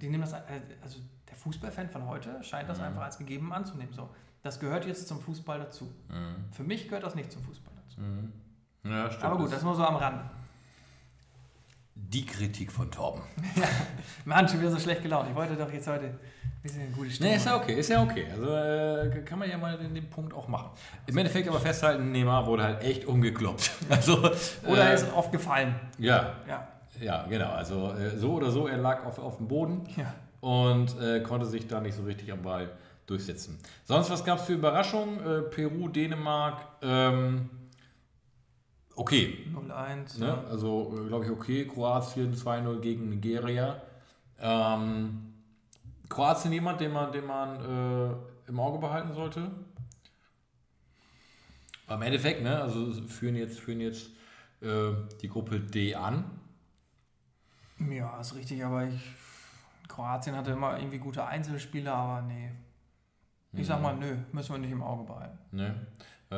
[0.00, 3.92] Die nehmen das, äh, also der Fußballfan von heute scheint das einfach als gegeben anzunehmen.
[3.92, 4.10] So,
[4.42, 5.92] das gehört jetzt zum Fußball dazu.
[6.50, 8.00] Für mich gehört das nicht zum Fußball dazu.
[8.82, 9.24] Ja, stimmt.
[9.24, 10.22] Aber gut, das nur so am Rand.
[11.98, 13.22] Die Kritik von Torben.
[14.24, 15.28] Mann, schon wieder so schlecht gelaunt.
[15.30, 16.18] Ich wollte doch jetzt heute ein
[16.62, 17.30] bisschen eine gute Stimmung.
[17.32, 18.26] Nee, ist ja okay, ist ja okay.
[18.30, 20.70] Also äh, kann man ja mal den, den Punkt auch machen.
[21.06, 23.70] Im Endeffekt aber festhalten, Neymar wurde halt echt umgekloppt.
[23.90, 24.18] Also,
[24.66, 25.74] Oder er äh, ist oft gefallen.
[25.98, 26.68] ja, Ja.
[27.00, 27.50] ja, genau.
[27.50, 30.14] Also äh, so oder so, er lag auf, auf dem Boden Ja.
[30.40, 32.70] und äh, konnte sich da nicht so richtig am Ball
[33.06, 33.58] durchsetzen.
[33.84, 35.18] Sonst, was gab es für Überraschungen?
[35.20, 37.48] Äh, Peru, Dänemark, ähm,
[38.96, 39.46] okay.
[39.54, 40.18] 0-1.
[40.18, 40.26] Ne?
[40.26, 40.44] ja.
[40.50, 41.66] Also, glaube ich, okay.
[41.66, 43.80] Kroatien 2-0 gegen Nigeria.
[44.40, 45.34] Ähm,
[46.08, 49.50] Kroatien jemand, den man, den man äh, im Auge behalten sollte?
[51.86, 52.60] Am Endeffekt, ne?
[52.60, 54.10] Also führen jetzt, führen jetzt
[54.60, 56.24] äh, die Gruppe D an.
[57.78, 59.00] Ja, ist richtig, aber ich
[59.88, 62.50] Kroatien hatte immer irgendwie gute Einzelspieler, aber nee.
[63.52, 65.38] Ich sag mal, nö, müssen wir nicht im Auge behalten.
[65.50, 65.86] Ne?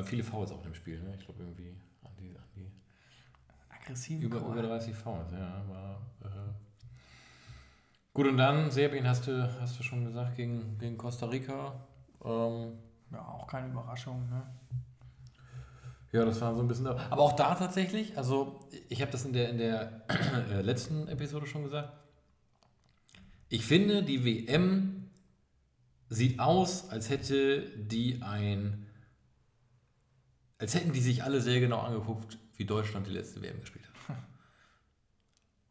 [0.04, 1.14] Viele Fouls auch im Spiel, ne?
[1.18, 2.70] Ich glaube irgendwie an die, an die
[3.88, 4.22] Aggressiv.
[4.22, 5.62] über, über 30 Fouls, ja.
[5.68, 6.52] War, äh
[8.12, 11.86] Gut, und dann Serbien hast du, hast du schon gesagt, gegen, gegen Costa Rica.
[12.24, 12.72] Ähm,
[13.12, 14.46] Ja, auch keine Überraschung, ne?
[16.12, 16.86] Ja, das war so ein bisschen.
[16.86, 20.04] Aber auch da tatsächlich, also ich habe das in der, in der
[20.50, 21.92] äh, letzten Episode schon gesagt.
[23.50, 25.10] Ich finde, die WM
[26.08, 28.86] sieht aus, als hätte die ein.
[30.58, 34.16] Als hätten die sich alle sehr genau angeguckt, wie Deutschland die letzte WM gespielt hat.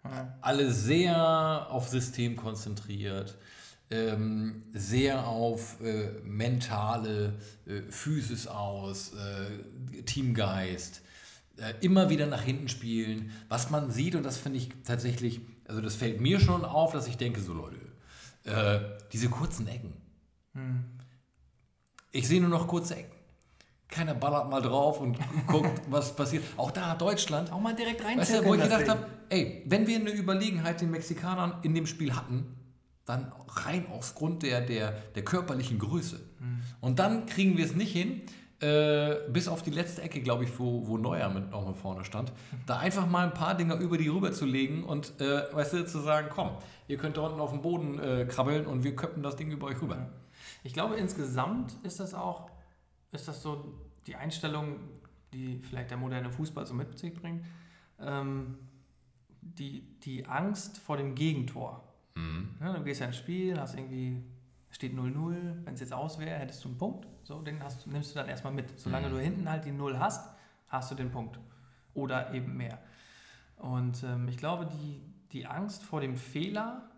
[0.41, 3.38] Alle sehr auf System konzentriert,
[3.89, 11.02] ähm, sehr auf äh, mentale äh, Physis aus, äh, Teamgeist,
[11.58, 13.32] äh, immer wieder nach hinten spielen.
[13.50, 17.08] Was man sieht, und das finde ich tatsächlich, also das fällt mir schon auf, dass
[17.08, 17.78] ich denke, so Leute,
[18.45, 18.80] äh,
[19.12, 19.93] diese kurzen Ecken.
[22.12, 23.16] Ich sehe nur noch kurze Ecken.
[23.89, 26.43] Keiner ballert mal drauf und guckt, was passiert.
[26.58, 28.17] Auch da hat Deutschland Auch mal direkt rein.
[28.17, 31.88] Weißt du, wo ich gedacht habe, ey, wenn wir eine Überlegenheit den Mexikanern in dem
[31.88, 32.58] Spiel hatten,
[33.06, 36.19] dann rein aufgrund der, der, der körperlichen Größe.
[36.82, 38.21] Und dann kriegen wir es nicht hin,
[38.60, 42.04] äh, bis auf die letzte Ecke, glaube ich, wo, wo Neuer mit noch mal vorne
[42.04, 42.34] stand,
[42.65, 45.86] da einfach mal ein paar Dinger über die rüber zu legen und, äh, weißt du,
[45.86, 46.50] zu sagen, komm,
[46.88, 49.67] ihr könnt da unten auf dem Boden äh, krabbeln und wir köpfen das Ding über
[49.67, 50.10] euch rüber.
[50.63, 52.50] Ich glaube, insgesamt ist das auch,
[53.12, 53.74] ist das so
[54.06, 54.80] die Einstellung,
[55.34, 57.46] die vielleicht der moderne Fußball so mit sich bringt.
[58.00, 58.58] Ähm,
[59.41, 61.84] die, die Angst vor dem Gegentor.
[62.60, 64.24] Ja, du gehst ja ins Spiel, hast irgendwie,
[64.72, 67.08] steht 0-0, wenn es jetzt aus wäre, hättest du einen Punkt.
[67.24, 68.78] So, den hast, nimmst du dann erstmal mit.
[68.80, 70.34] Solange du hinten halt die 0 hast,
[70.67, 71.39] hast du den Punkt.
[71.93, 72.80] Oder eben mehr.
[73.58, 76.89] Und ähm, ich glaube, die, die Angst vor dem Fehler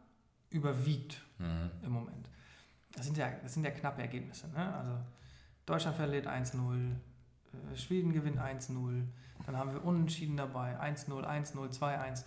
[0.49, 1.21] überwiegt
[1.83, 2.29] im Moment.
[2.93, 4.49] Das sind ja, das sind ja knappe Ergebnisse.
[4.49, 4.75] Ne?
[4.75, 4.91] Also
[5.69, 9.03] Deutschland verliert 1-0, äh, Schweden gewinnt 1-0,
[9.45, 12.23] dann haben wir Unentschieden dabei, 1-0, 1-0, 2-1.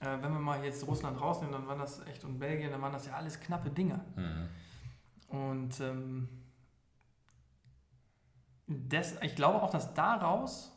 [0.00, 2.92] Äh, wenn wir mal jetzt Russland rausnehmen, dann waren das echt und Belgien, dann waren
[2.92, 4.00] das ja alles knappe Dinge.
[5.28, 6.28] Und ähm,
[8.66, 10.72] das, ich glaube auch, dass daraus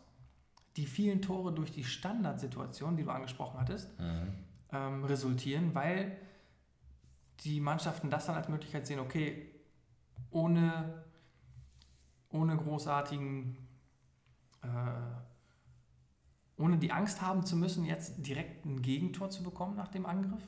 [0.77, 3.93] die vielen Tore durch die Standardsituation, die du angesprochen hattest,
[4.71, 6.17] ähm, resultieren, weil
[7.41, 9.51] die Mannschaften das dann als Möglichkeit sehen, okay,
[10.29, 11.03] ohne,
[12.31, 13.57] ohne großartigen,
[14.63, 14.67] äh,
[16.57, 20.41] ohne die Angst haben zu müssen, jetzt direkt ein Gegentor zu bekommen nach dem Angriff,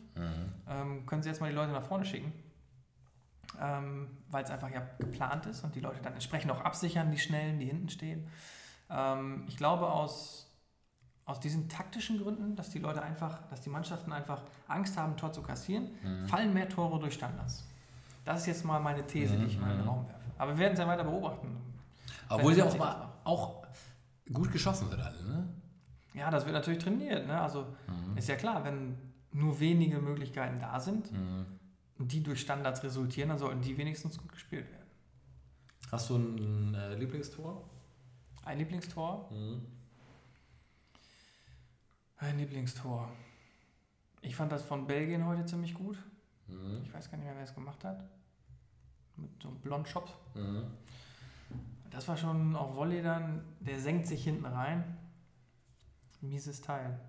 [0.67, 2.31] ähm, können sie jetzt mal die Leute nach vorne schicken,
[3.59, 7.17] ähm, weil es einfach ja geplant ist und die Leute dann entsprechend auch absichern, die
[7.17, 8.27] Schnellen, die hinten stehen.
[8.89, 10.49] Ähm, ich glaube aus,
[11.25, 15.31] aus diesen taktischen Gründen, dass die Leute einfach, dass die Mannschaften einfach Angst haben, Tor
[15.33, 15.89] zu kassieren,
[16.27, 17.63] fallen mehr Tore durch Standards.
[18.25, 20.19] Das ist jetzt mal meine These, die ich mal in den Raum werfe.
[20.37, 21.57] Aber wir werden es ja weiter beobachten.
[22.29, 23.65] Obwohl sie auch, mal, auch
[24.31, 25.49] gut geschossen sind alle, ne?
[26.13, 27.25] Ja, das wird natürlich trainiert.
[27.27, 27.39] Ne?
[27.39, 27.65] Also
[28.15, 28.97] ist ja klar, wenn
[29.31, 31.09] nur wenige Möglichkeiten da sind
[31.97, 34.87] und die durch Standards resultieren, dann sollten die wenigstens gut gespielt werden.
[35.91, 37.67] Hast du ein äh, Lieblingstor?
[38.45, 39.29] Ein Lieblingstor?
[42.17, 43.11] Ein Lieblingstor.
[44.21, 45.97] Ich fand das von Belgien heute ziemlich gut.
[46.83, 48.03] Ich weiß gar nicht mehr, wer es gemacht hat.
[49.15, 50.11] Mit so einem Blondschopf.
[51.93, 54.97] Das war schon auf Volley dann, der senkt sich hinten rein.
[56.21, 56.99] Mieses Teil.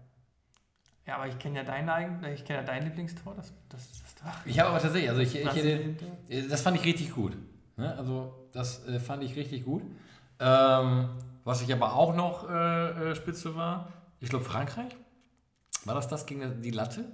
[1.07, 1.89] Ja, aber ich kenne ja dein
[2.35, 5.35] ich kenne ja dein Lieblingstor, das, das, das, das Ich habe aber tatsächlich, also ich,
[5.35, 6.09] ich hätte, Brasilien-Tor.
[6.29, 7.37] äh, das fand ich richtig gut.
[7.77, 7.95] Ne?
[7.97, 9.83] Also das äh, fand ich richtig gut.
[10.41, 11.09] Ähm,
[11.45, 14.97] was ich aber auch noch äh, äh, spitze war, ich glaube Frankreich.
[15.85, 17.05] War das das gegen die Latte?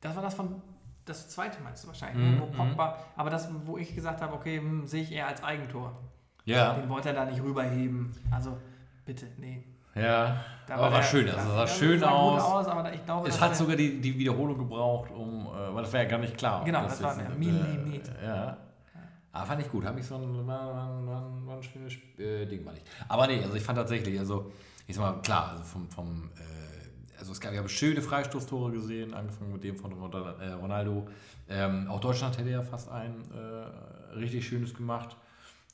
[0.00, 0.62] Das war das von,
[1.04, 4.34] das zweite meinst du wahrscheinlich, Mhm, ne, wo Pogba, aber das, wo ich gesagt habe,
[4.34, 5.98] okay, hm, sehe ich eher als Eigentor.
[6.44, 6.74] Ja.
[6.74, 8.14] Den wollte er da nicht rüberheben.
[8.30, 8.56] Also,
[9.04, 9.64] bitte, nee.
[9.94, 10.42] Ja.
[10.66, 12.42] Da aber war der- schön, also sah schön aus.
[12.42, 15.92] aus aber ich glaube, Es hat sogar die, die Wiederholung gebraucht, um, äh, weil das
[15.92, 16.64] war ja gar nicht klar.
[16.64, 18.12] Genau, das war ein Millimeter.
[18.20, 18.56] Äh, ja.
[19.32, 22.46] Aber fand ich gut, habe ich so ein, war, war, war, war ein schönes äh,
[22.46, 22.86] Ding, war nicht.
[23.08, 24.50] Aber nee, also ich fand tatsächlich, also
[24.86, 28.72] ich sag mal, klar, also vom, vom äh, also es gab, ich habe schöne Freistoßtore
[28.72, 31.06] gesehen, angefangen mit dem von äh, Ronaldo.
[31.48, 35.16] Ähm, auch Deutschland hätte ja fast ein äh, richtig schönes gemacht.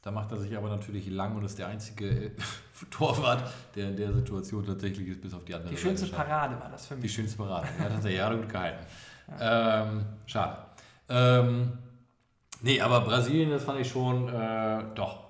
[0.07, 2.31] Da macht er sich aber natürlich lang und ist der einzige äh,
[2.92, 3.42] Torwart,
[3.75, 6.23] der in der Situation tatsächlich ist, bis auf die andere Die schönste Seite.
[6.23, 7.12] Parade war das für Die mich.
[7.12, 7.66] schönste Parade.
[7.77, 8.87] Er hat tatsächlich ja gut gehalten.
[9.40, 10.59] Ähm, schade.
[11.09, 11.73] Ähm,
[12.61, 15.25] nee, aber Brasilien, das fand ich schon, äh, doch.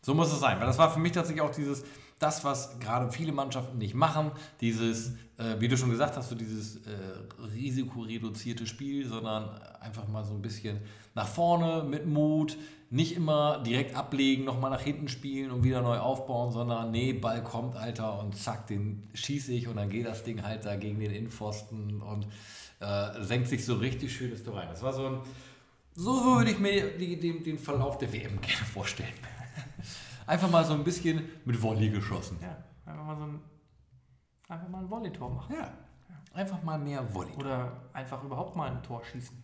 [0.00, 0.58] So muss es sein.
[0.58, 1.84] Weil das war für mich tatsächlich auch dieses,
[2.22, 4.30] das, was gerade viele Mannschaften nicht machen,
[4.60, 6.90] dieses, äh, wie du schon gesagt hast, so dieses äh,
[7.54, 10.80] risikoreduzierte Spiel, sondern einfach mal so ein bisschen
[11.14, 12.56] nach vorne mit Mut,
[12.90, 17.42] nicht immer direkt ablegen, nochmal nach hinten spielen und wieder neu aufbauen, sondern nee, Ball
[17.42, 21.00] kommt, Alter, und zack, den schieße ich und dann geht das Ding halt da gegen
[21.00, 22.26] den Innenpfosten und
[22.80, 24.68] äh, senkt sich so richtig schönes Tor rein.
[24.70, 25.20] Das war so ein,
[25.94, 29.12] so, so würde ich mir die, den, den Verlauf der WM gerne vorstellen.
[30.26, 32.38] Einfach mal so ein bisschen mit Volley geschossen.
[32.40, 32.56] Ja,
[32.86, 33.40] einfach mal so ein,
[34.48, 35.54] einfach mal ein Volley-Tor machen.
[35.54, 35.72] Ja.
[36.34, 37.32] Einfach mal mehr Volley.
[37.36, 39.42] Oder einfach überhaupt mal ein Tor schießen.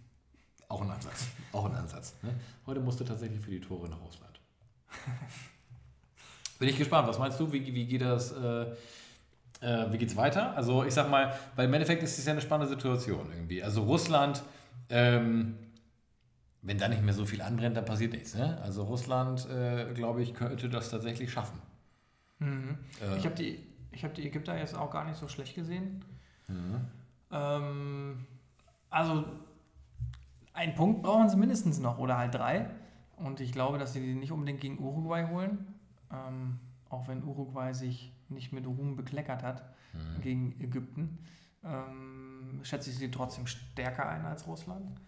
[0.68, 1.26] Auch ein Ansatz.
[1.52, 2.14] Auch ein Ansatz.
[2.22, 2.34] Ne?
[2.66, 4.40] Heute musste tatsächlich für die Tore nach Russland.
[6.58, 7.08] Bin ich gespannt.
[7.08, 7.50] Was meinst du?
[7.52, 8.32] Wie, wie geht das?
[8.32, 8.66] Äh,
[9.60, 10.56] äh, wie geht's weiter?
[10.56, 13.62] Also ich sag mal, weil im Endeffekt ist es ja eine spannende Situation irgendwie.
[13.62, 14.42] Also Russland,
[14.88, 15.56] ähm,
[16.62, 18.34] wenn da nicht mehr so viel anbrennt, dann passiert nichts.
[18.34, 18.60] Ne?
[18.62, 21.60] Also Russland, äh, glaube ich, könnte das tatsächlich schaffen.
[22.38, 22.78] Mhm.
[23.00, 23.16] Äh.
[23.16, 26.04] Ich habe die, ich hab die Ägypter jetzt auch gar nicht so schlecht gesehen.
[26.48, 26.80] Mhm.
[27.30, 28.26] Ähm,
[28.90, 29.24] also
[30.52, 32.70] einen Punkt brauchen sie mindestens noch oder halt drei.
[33.16, 35.74] Und ich glaube, dass sie die nicht unbedingt gegen Uruguay holen.
[36.12, 39.62] Ähm, auch wenn Uruguay sich nicht mit Ruhm bekleckert hat
[39.94, 40.20] Mhm.
[40.22, 41.18] gegen Ägypten,
[41.64, 45.00] ähm, schätze ich sie trotzdem stärker ein als Russland.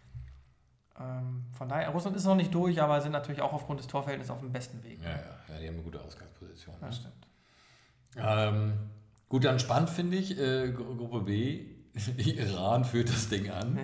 [1.00, 4.30] Ähm, von daher, Russland ist noch nicht durch, aber sind natürlich auch aufgrund des Torverhältnisses
[4.30, 5.00] auf dem besten Weg.
[5.02, 6.74] Ja, ja, ja, die haben eine gute Ausgangsposition.
[6.80, 6.86] Ne?
[6.86, 7.26] Das stimmt.
[8.16, 8.72] Ähm,
[9.28, 11.64] gut, dann spannend finde ich, äh, Gru- Gruppe B,
[12.18, 13.78] Iran führt das Ding an.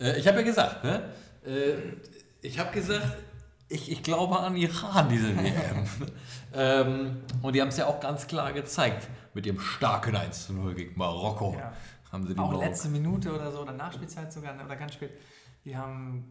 [0.00, 1.10] Äh, ich habe ja gesagt, ne?
[1.46, 1.74] Äh,
[2.42, 3.06] ich habe gesagt,
[3.68, 5.86] ich, ich glaube an Iran, diese WM.
[6.54, 10.54] ähm, und die haben es ja auch ganz klar gezeigt mit dem starken 1 zu
[10.54, 11.54] 0 gegen Marokko.
[11.58, 11.72] Ja.
[12.10, 15.10] Haben sie die Auch Marok- letzte Minute oder so, oder Nachspielzeit sogar, oder ganz spät.
[15.64, 16.24] Die haben,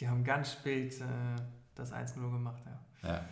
[0.00, 1.04] die haben ganz spät äh,
[1.74, 3.08] das 1-0 gemacht, ja.
[3.08, 3.24] Ja.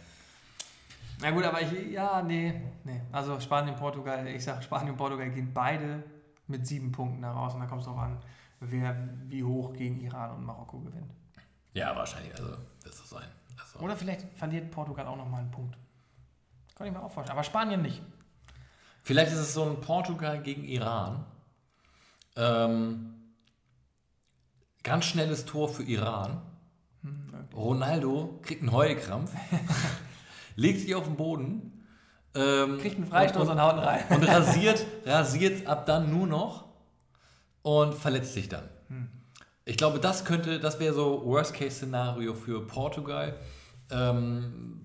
[1.21, 3.03] Na gut, aber ich, ja, nee, nee.
[3.13, 6.03] Also Spanien, Portugal, ich sag Spanien und Portugal gehen beide
[6.47, 8.19] mit sieben Punkten heraus und da kommt es darauf an,
[8.61, 8.97] wer
[9.27, 11.13] wie hoch gegen Iran und Marokko gewinnt.
[11.75, 13.29] ja, wahrscheinlich, also wird es so sein.
[13.59, 15.77] Also, Oder vielleicht verliert Portugal auch nochmal einen Punkt.
[16.75, 17.37] Kann ich mir auch vorstellen.
[17.37, 18.03] Aber Spanien nicht.
[19.03, 21.27] Vielleicht ist es so ein Portugal gegen Iran.
[22.37, 23.15] Ähm,
[24.83, 26.41] ganz schnelles Tor für Iran.
[27.55, 29.31] Ronaldo kriegt einen Heulkrampf,
[30.57, 31.81] legt sich auf den Boden,
[32.35, 34.05] ähm, Kriegt einen Freistoß und, haut ihn rein.
[34.11, 36.67] und rasiert, rasiert ab dann nur noch
[37.63, 38.69] und verletzt sich dann.
[39.65, 43.39] Ich glaube, das könnte, das wäre so Worst-Case-Szenario für Portugal,
[43.91, 44.81] ähm,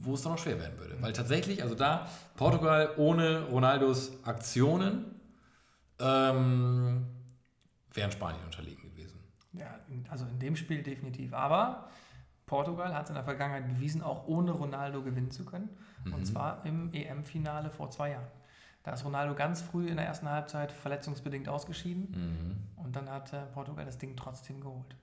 [0.00, 0.96] wo es dann noch schwer werden würde.
[1.00, 5.06] Weil tatsächlich, also da, Portugal ohne Ronaldos Aktionen
[5.98, 7.06] ähm,
[7.94, 9.19] wären Spanien unterlegen gewesen.
[9.52, 11.32] Ja, also in dem Spiel definitiv.
[11.34, 11.88] Aber
[12.46, 15.68] Portugal hat es in der Vergangenheit bewiesen, auch ohne Ronaldo gewinnen zu können.
[16.12, 18.26] Und zwar im EM-Finale vor zwei Jahren.
[18.82, 22.68] Da ist Ronaldo ganz früh in der ersten Halbzeit verletzungsbedingt ausgeschieden.
[22.76, 24.96] Und dann hat äh, Portugal das Ding trotzdem geholt.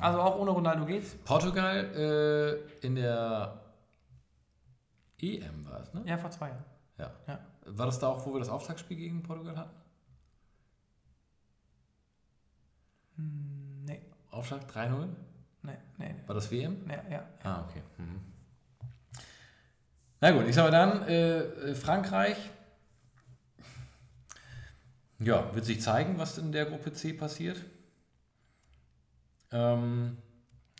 [0.00, 1.14] Also auch ohne Ronaldo geht's.
[1.24, 3.60] Portugal äh, in der
[5.20, 6.02] EM war es, ne?
[6.06, 6.64] Ja, vor zwei Jahren.
[6.98, 7.10] Ja.
[7.28, 7.38] Ja.
[7.66, 9.76] War das da auch, wo wir das Auftaktspiel gegen Portugal hatten?
[13.09, 13.09] Hm,
[13.84, 15.08] nee, Aufschlag 3-0?
[15.62, 16.14] nee, nee.
[16.26, 16.84] War das WM?
[16.86, 16.94] nee.
[16.94, 17.28] Ja, ja.
[17.42, 17.82] Ah, okay.
[17.98, 18.20] Mhm.
[20.20, 22.50] Na gut, ich sag mal dann, äh, äh, Frankreich.
[25.18, 27.62] Ja, wird sich zeigen, was in der Gruppe C passiert.
[29.52, 30.16] Ähm,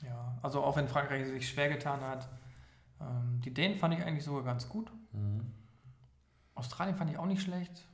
[0.03, 0.39] ja.
[0.43, 2.29] Also auch wenn Frankreich sich schwer getan hat.
[3.01, 4.91] Ähm, die Dänen fand ich eigentlich sogar ganz gut.
[6.55, 7.87] Australien fand ich auch nicht schlecht.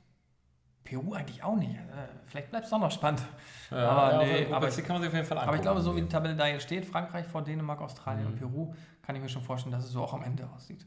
[0.87, 1.75] Peru eigentlich auch nicht.
[1.75, 3.21] Äh, vielleicht bleibt es doch noch spannend.
[3.71, 5.49] ja, Aber ja, nee, aber- C kann man sich auf jeden Fall angucken.
[5.49, 8.31] Aber ich glaube, so wie die Tabelle da jetzt steht, Frankreich vor Dänemark, Australien Mhm.
[8.33, 10.85] und Peru, kann ich mir schon vorstellen, dass es so auch am Ende aussieht.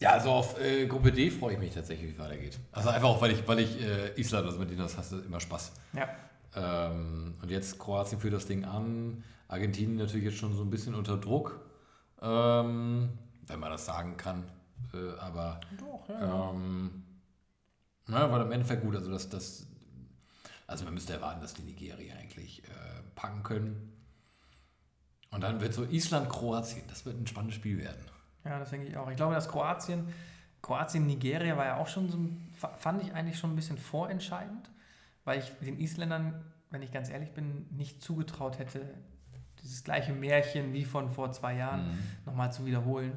[0.00, 2.58] Ja, also auf äh, Gruppe D freue ich mich tatsächlich, wie es weitergeht.
[2.72, 5.18] Also einfach auch, weil ich, weil ich äh, Island, also mit denen das hast du
[5.20, 5.72] immer Spaß.
[5.92, 6.08] Ja.
[6.56, 9.22] Ähm, und jetzt Kroatien führt das Ding an.
[9.48, 11.60] Argentinien natürlich jetzt schon so ein bisschen unter Druck,
[12.20, 13.10] ähm,
[13.46, 14.44] wenn man das sagen kann.
[14.94, 16.50] Äh, aber Doch, ja.
[16.50, 17.02] ähm,
[18.06, 18.94] na, war im Endeffekt gut.
[18.96, 19.66] Also, das, das,
[20.66, 23.92] also man müsste erwarten, dass die Nigerier eigentlich äh, packen können.
[25.30, 26.82] Und dann wird so Island, Kroatien.
[26.88, 28.04] Das wird ein spannendes Spiel werden.
[28.44, 29.08] Ja, das denke ich auch.
[29.08, 30.12] Ich glaube, dass Kroatien,
[30.60, 32.18] Kroatien, Nigeria war ja auch schon so,
[32.76, 34.70] fand ich eigentlich schon ein bisschen vorentscheidend,
[35.24, 38.94] weil ich den Isländern, wenn ich ganz ehrlich bin, nicht zugetraut hätte,
[39.62, 41.98] dieses gleiche Märchen wie von vor zwei Jahren Mhm.
[42.26, 43.16] nochmal zu wiederholen.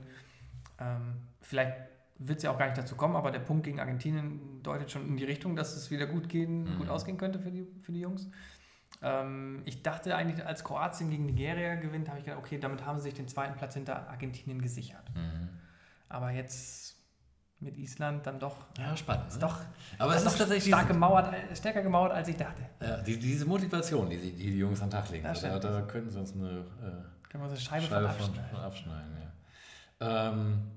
[0.79, 1.15] Ähm,
[1.47, 1.73] vielleicht
[2.17, 5.07] wird es ja auch gar nicht dazu kommen, aber der Punkt gegen Argentinien deutet schon
[5.07, 6.77] in die Richtung, dass es wieder gut gehen, Mhm.
[6.77, 8.29] gut ausgehen könnte für die, für die Jungs.
[9.01, 12.97] Ähm, ich dachte eigentlich, als Kroatien gegen Nigeria gewinnt, habe ich gedacht, okay, damit haben
[12.99, 15.03] sie sich den zweiten Platz hinter Argentinien gesichert.
[15.13, 15.49] Mhm.
[16.07, 16.95] Aber jetzt
[17.59, 19.27] mit Island dann doch, Ja, spannend.
[19.27, 19.39] ist ne?
[19.41, 19.59] doch,
[19.97, 22.61] Aber es doch ist tatsächlich stark gemauert, äh, stärker gemauert, als ich dachte.
[22.81, 25.25] ja, die, diese Motivation, die, die die Jungs an den Tag legen.
[25.25, 26.61] Ja, da, da könnten sie uns eine äh,
[27.29, 28.49] Können wir uns eine Scheibe, Scheibe von von, abschneiden.
[28.51, 29.11] von abschneiden.
[29.99, 30.29] Ja.
[30.29, 30.71] Ähm,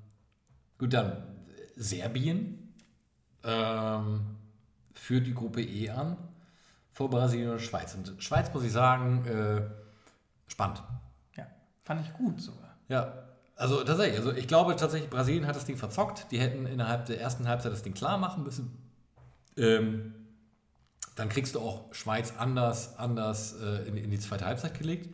[0.79, 1.23] gut, dann
[1.77, 2.75] Serbien
[3.45, 4.21] ähm,
[4.95, 6.17] führt die Gruppe E an
[6.93, 7.95] vor Brasilien und Schweiz.
[7.95, 9.63] Und Schweiz muss ich sagen, äh,
[10.49, 10.83] spannend.
[11.37, 11.47] Ja,
[11.85, 12.77] fand ich gut sogar.
[12.89, 16.27] Ja, also tatsächlich, also ich glaube tatsächlich, Brasilien hat das Ding verzockt.
[16.31, 18.77] Die hätten innerhalb der ersten Halbzeit das Ding klar machen müssen.
[19.57, 20.15] Ähm,
[21.17, 25.13] dann kriegst du auch Schweiz anders, anders äh, in, in die zweite Halbzeit gelegt.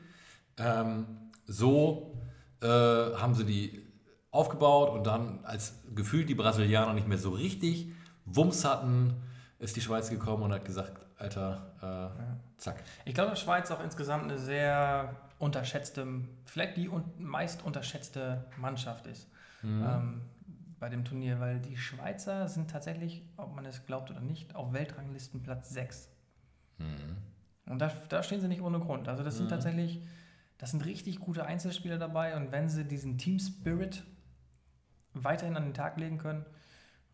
[0.59, 1.07] Ähm,
[1.47, 2.21] so
[2.61, 3.84] äh, haben sie die
[4.35, 7.93] aufgebaut und dann, als gefühlt die Brasilianer nicht mehr so richtig
[8.25, 9.15] Wumms hatten,
[9.59, 12.83] ist die Schweiz gekommen und hat gesagt, Alter, äh, zack.
[13.05, 16.07] Ich glaube, dass Schweiz auch insgesamt eine sehr unterschätzte,
[16.45, 19.29] vielleicht die un meist unterschätzte Mannschaft ist
[19.63, 20.23] ähm,
[20.81, 24.73] bei dem Turnier, weil die Schweizer sind tatsächlich, ob man es glaubt oder nicht, auf
[24.73, 26.11] Weltranglisten Platz 6.
[27.67, 29.09] Und da, da stehen sie nicht ohne Grund.
[29.09, 30.03] Also das sind tatsächlich,
[30.59, 34.03] das sind richtig gute Einzelspieler dabei und wenn sie diesen Team Spirit
[35.15, 36.45] weiterhin an den Tag legen können,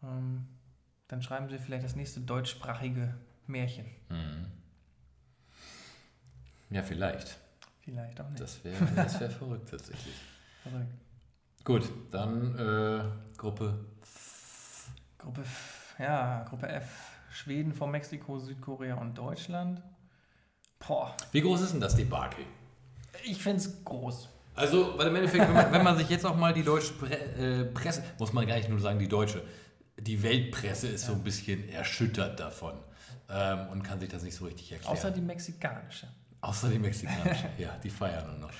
[0.03, 0.47] ähm,
[1.09, 3.15] dann schreiben sie vielleicht das nächste deutschsprachige
[3.47, 3.87] Märchen.
[6.71, 7.39] Ja, vielleicht.
[7.81, 8.41] Vielleicht auch nicht.
[8.41, 10.15] Das wäre das wär verrückt tatsächlich.
[10.63, 10.93] Verrückt.
[11.65, 13.85] Gut, dann äh, Gruppe.
[15.19, 17.11] Gruppe F, ja, Gruppe F.
[17.33, 19.83] Schweden vor Mexiko, Südkorea und Deutschland.
[20.79, 22.45] Boah, Wie groß ist denn das Debakel?
[23.25, 24.29] ich finde es groß.
[24.61, 27.11] Also, weil im Endeffekt, wenn man, wenn man sich jetzt auch mal die deutsche Pre
[27.11, 29.43] äh, Presse, muss man gar nicht nur sagen, die deutsche,
[29.99, 32.75] die Weltpresse ist so ein bisschen erschüttert davon
[33.29, 34.93] ähm, und kann sich das nicht so richtig erklären.
[34.97, 36.07] Außer die mexikanische.
[36.43, 38.51] Außer die Mexikanische, ja, die feiern nur noch.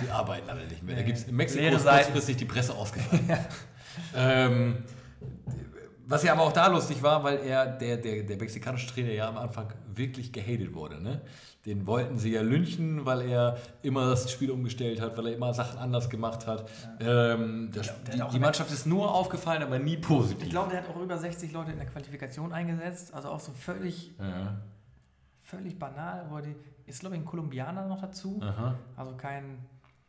[0.00, 0.94] Die arbeiten alle nicht mehr.
[0.96, 1.06] Da Nee.
[1.06, 3.30] gibt es in Mexiko kurzfristig die Presse ausgefallen.
[4.16, 4.84] ähm,
[6.08, 9.28] was ja aber auch da lustig war, weil er, der, der, der mexikanische Trainer ja
[9.28, 11.02] am Anfang wirklich gehatet wurde.
[11.02, 11.20] Ne?
[11.64, 15.52] Den wollten sie ja lynchen, weil er immer das Spiel umgestellt hat, weil er immer
[15.52, 16.70] Sachen anders gemacht hat.
[17.00, 20.44] Ähm, das, der die, die Mannschaft ist nur aufgefallen, aber nie positiv.
[20.44, 23.12] Ich glaube, der hat auch über 60 Leute in der Qualifikation eingesetzt.
[23.12, 24.56] Also auch so völlig, ja.
[25.42, 26.26] völlig banal.
[26.30, 26.54] Wo die,
[26.86, 28.38] ist, glaube ich, ein Kolumbianer noch dazu.
[28.40, 28.76] Aha.
[28.96, 29.58] Also kein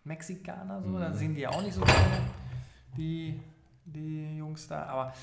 [0.04, 0.80] Mexikaner.
[0.84, 0.90] So.
[0.90, 1.00] Mhm.
[1.00, 2.22] Da sehen die ja auch nicht so gerne,
[2.96, 3.40] die,
[3.84, 4.84] die Jungs da.
[4.84, 5.14] Aber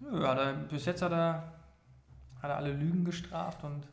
[0.00, 1.52] nö, hat er, bis jetzt hat er,
[2.42, 3.86] hat er alle Lügen gestraft und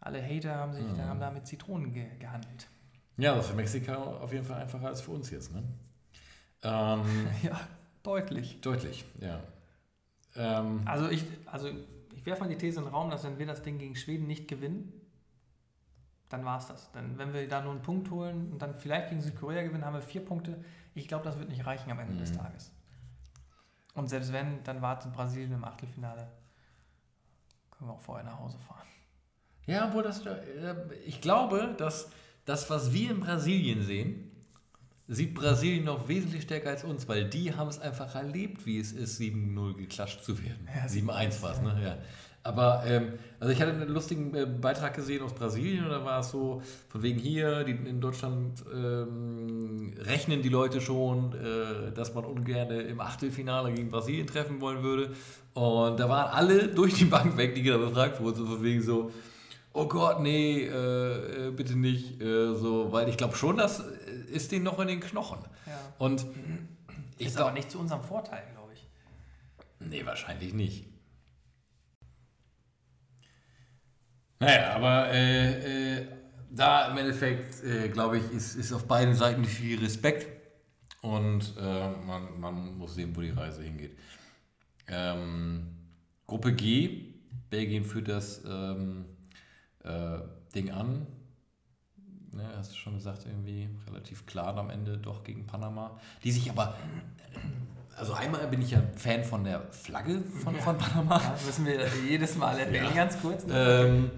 [0.00, 1.00] alle Hater haben, sich, Mhm.
[1.00, 2.68] haben da mit Zitronen ge gehandelt.
[3.16, 5.52] ja, das ist für Mexiko auf jeden Fall einfacher als für uns jetzt.
[5.54, 5.62] Ne?
[6.62, 7.02] Ähm,
[7.42, 7.58] Ja,
[8.02, 8.60] deutlich.
[8.60, 9.40] deutlich, ja.
[10.36, 11.68] Ähm, Also ich, also
[12.14, 14.26] ich werfe mal die These in den Raum, dass wenn wir das Ding gegen Schweden
[14.26, 14.92] nicht gewinnen,
[16.28, 16.90] dann war es das.
[16.92, 19.94] Denn wenn wir da nur einen Punkt holen und dann vielleicht gegen Südkorea gewinnen, haben
[19.94, 20.62] wir vier Punkte.
[20.94, 22.36] Ich glaube, das wird nicht reichen am Ende des Mhm.
[22.38, 22.72] Tages.
[23.96, 26.28] Und selbst wenn, dann wartet Brasilien im Achtelfinale.
[27.70, 28.86] Können wir auch vorher nach Hause fahren.
[29.66, 30.34] Ja, obwohl das, äh,
[31.04, 32.10] ich glaube, dass
[32.44, 34.30] das, was wir in Brasilien sehen,
[35.08, 38.92] sieht Brasilien noch wesentlich stärker als uns, weil die haben es einfach erlebt, wie es
[38.92, 40.68] ist, 7-0 geklatscht zu werden.
[40.74, 41.80] Ja, 7-1 war es, ne?
[41.82, 41.98] Ja.
[42.46, 46.20] Aber, ähm, also ich hatte einen lustigen äh, Beitrag gesehen aus Brasilien und da war
[46.20, 52.14] es so, von wegen hier, die, in Deutschland ähm, rechnen die Leute schon, äh, dass
[52.14, 55.10] man ungern im Achtelfinale gegen Brasilien treffen wollen würde.
[55.54, 58.80] Und da waren alle durch die Bank weg, die da befragt wurden, so von wegen
[58.80, 59.10] so,
[59.72, 64.32] oh Gott, nee, äh, äh, bitte nicht, äh, so, weil ich glaube schon, das äh,
[64.32, 65.38] ist denen noch in den Knochen.
[65.66, 65.72] Ja.
[65.98, 66.24] Und
[67.18, 68.86] ist aber glaube, nicht zu unserem Vorteil, glaube ich.
[69.88, 70.95] nee, wahrscheinlich nicht.
[74.38, 76.06] Naja, aber äh, äh,
[76.50, 80.26] da im Endeffekt, äh, glaube ich, ist, ist auf beiden Seiten viel Respekt
[81.00, 83.96] und äh, man, man muss sehen, wo die Reise hingeht.
[84.88, 85.68] Ähm,
[86.26, 87.14] Gruppe G,
[87.50, 89.06] Belgien führt das ähm,
[89.84, 90.18] äh,
[90.54, 91.06] Ding an.
[92.32, 95.98] Ne, hast du schon gesagt, irgendwie relativ klar am Ende doch gegen Panama.
[96.22, 96.76] Die sich aber,
[97.96, 101.18] also einmal bin ich ja Fan von der Flagge von, von Panama.
[101.18, 102.92] Ja, müssen wir jedes Mal erwähnen, Ja.
[102.92, 103.46] ganz kurz.
[103.50, 104.10] Ähm,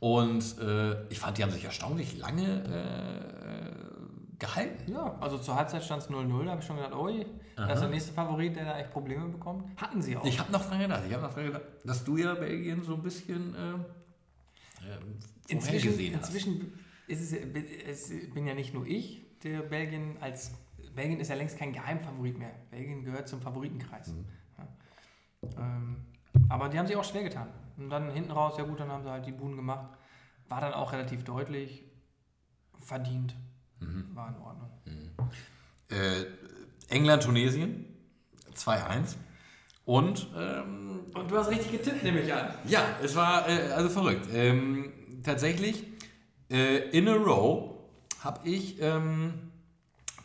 [0.00, 4.92] und äh, ich fand, die haben sich erstaunlich lange äh, gehalten.
[4.92, 7.26] Ja, also zur Halbzeit stand es 0-0, da habe ich schon gedacht, ui,
[7.56, 9.64] das ist der nächste Favorit, der da echt Probleme bekommt.
[9.80, 10.24] Hatten sie auch.
[10.24, 12.94] Ich habe noch dran gedacht, ich habe noch dran gedacht, dass du ja Belgien so
[12.94, 14.98] ein bisschen äh, äh,
[15.48, 16.28] inzwischen vorhergesehen hast.
[16.28, 16.72] inzwischen
[17.08, 20.52] ist es, es bin ja nicht nur ich, der Belgien als
[20.94, 22.52] Belgien ist ja längst kein Geheimfavorit mehr.
[22.70, 24.08] Belgien gehört zum Favoritenkreis.
[24.08, 24.24] Mhm.
[24.58, 24.68] Ja.
[25.58, 25.96] Ähm,
[26.48, 27.48] aber die haben sich auch schwer getan.
[27.78, 29.96] Und dann hinten raus, ja gut, dann haben sie halt die Buhnen gemacht.
[30.48, 31.84] War dann auch relativ deutlich
[32.80, 33.34] verdient.
[34.14, 34.70] War in Ordnung.
[35.90, 36.24] Äh,
[36.88, 37.84] England, Tunesien
[38.54, 39.16] 2-1.
[39.84, 42.52] Und ähm, Und du hast richtig getippt, nehme ich an.
[42.66, 44.26] ja, es war äh, also verrückt.
[44.32, 44.92] Ähm,
[45.24, 45.84] tatsächlich,
[46.50, 47.74] äh, in a row
[48.20, 49.50] habe ich ähm,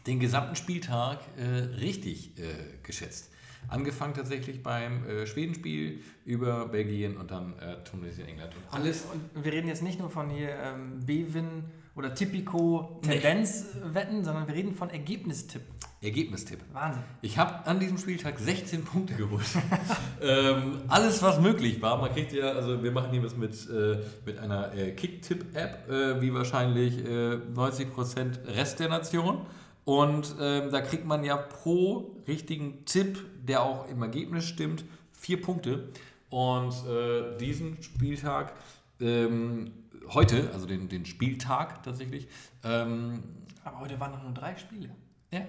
[0.08, 1.44] den gesamten Spieltag äh,
[1.80, 3.32] richtig äh, geschätzt.
[3.68, 8.54] Angefangen tatsächlich beim äh, Schwedenspiel über Belgien und dann äh, Tunesien, England.
[8.56, 14.24] Und alles Und wir reden jetzt nicht nur von hier ähm, Bewin oder Typico Tendenzwetten,
[14.24, 15.62] sondern wir reden von Ergebnistipp.
[16.04, 16.60] Ergebnistipp.
[16.74, 17.04] Wahnsinn.
[17.22, 19.46] Ich habe an diesem Spieltag 16 Punkte geholt.
[20.22, 21.98] ähm, alles, was möglich war.
[22.02, 26.22] Man kriegt ja, also wir machen hier was mit, äh, mit einer äh, Kick-Tipp-App, äh,
[26.22, 29.46] wie wahrscheinlich äh, 90% Rest der Nation.
[29.86, 35.42] Und ähm, da kriegt man ja pro richtigen Tipp, der auch im Ergebnis stimmt, vier
[35.42, 35.90] Punkte.
[36.30, 38.54] Und äh, diesen Spieltag,
[39.02, 39.72] ähm,
[40.10, 42.28] heute, also den, den Spieltag tatsächlich,
[42.64, 43.24] ähm,
[43.64, 44.90] Aber heute waren noch nur drei Spiele.
[45.32, 45.42] ja.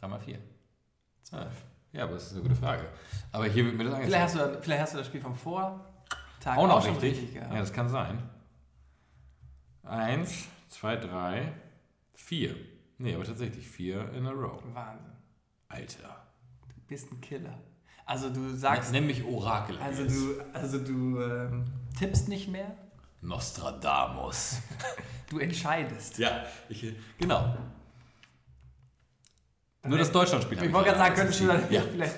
[0.00, 0.38] 3 mal 4.
[1.22, 1.46] 12.
[1.92, 2.86] Ja, aber das ist eine gute Frage.
[3.32, 4.44] Aber hier wird mir das Vielleicht angezeigt.
[4.46, 7.32] hast, du, vielleicht hast du das Spiel vom Vortag Auch noch schon richtig.
[7.32, 7.52] gehabt.
[7.54, 8.18] ja, das kann sein.
[9.84, 11.52] 1, 2, 3,
[12.14, 12.54] 4.
[12.98, 14.62] Nee, aber tatsächlich 4 in a row.
[14.72, 15.12] Wahnsinn.
[15.68, 16.26] Alter.
[16.68, 17.58] Du bist ein Killer.
[18.06, 19.76] Also du sagst, Nenn mich Orakel.
[19.78, 21.64] also du, also du ähm,
[21.98, 22.76] tippst nicht mehr,
[23.20, 24.60] Nostradamus.
[25.30, 26.16] du entscheidest.
[26.18, 27.56] ja, ich, genau.
[29.84, 30.62] Nur das Deutschlandspiel.
[30.62, 31.82] Ich wollte gerade sagen, könntest du dann Ja.
[31.82, 32.16] vielleicht.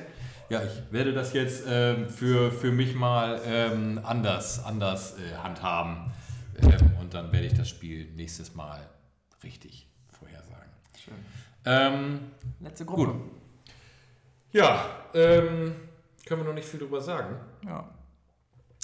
[0.51, 6.11] Ja, ich werde das jetzt ähm, für, für mich mal ähm, anders, anders äh, handhaben.
[6.63, 8.89] Ähm, und dann werde ich das Spiel nächstes Mal
[9.43, 9.91] richtig.
[11.09, 11.25] Schön.
[11.65, 12.21] Ähm,
[12.61, 13.13] Letzte Gruppe.
[13.13, 13.21] Gut.
[14.53, 14.85] ja,
[15.15, 15.75] ähm,
[16.27, 17.37] können wir noch nicht viel drüber sagen.
[17.65, 17.89] Ja.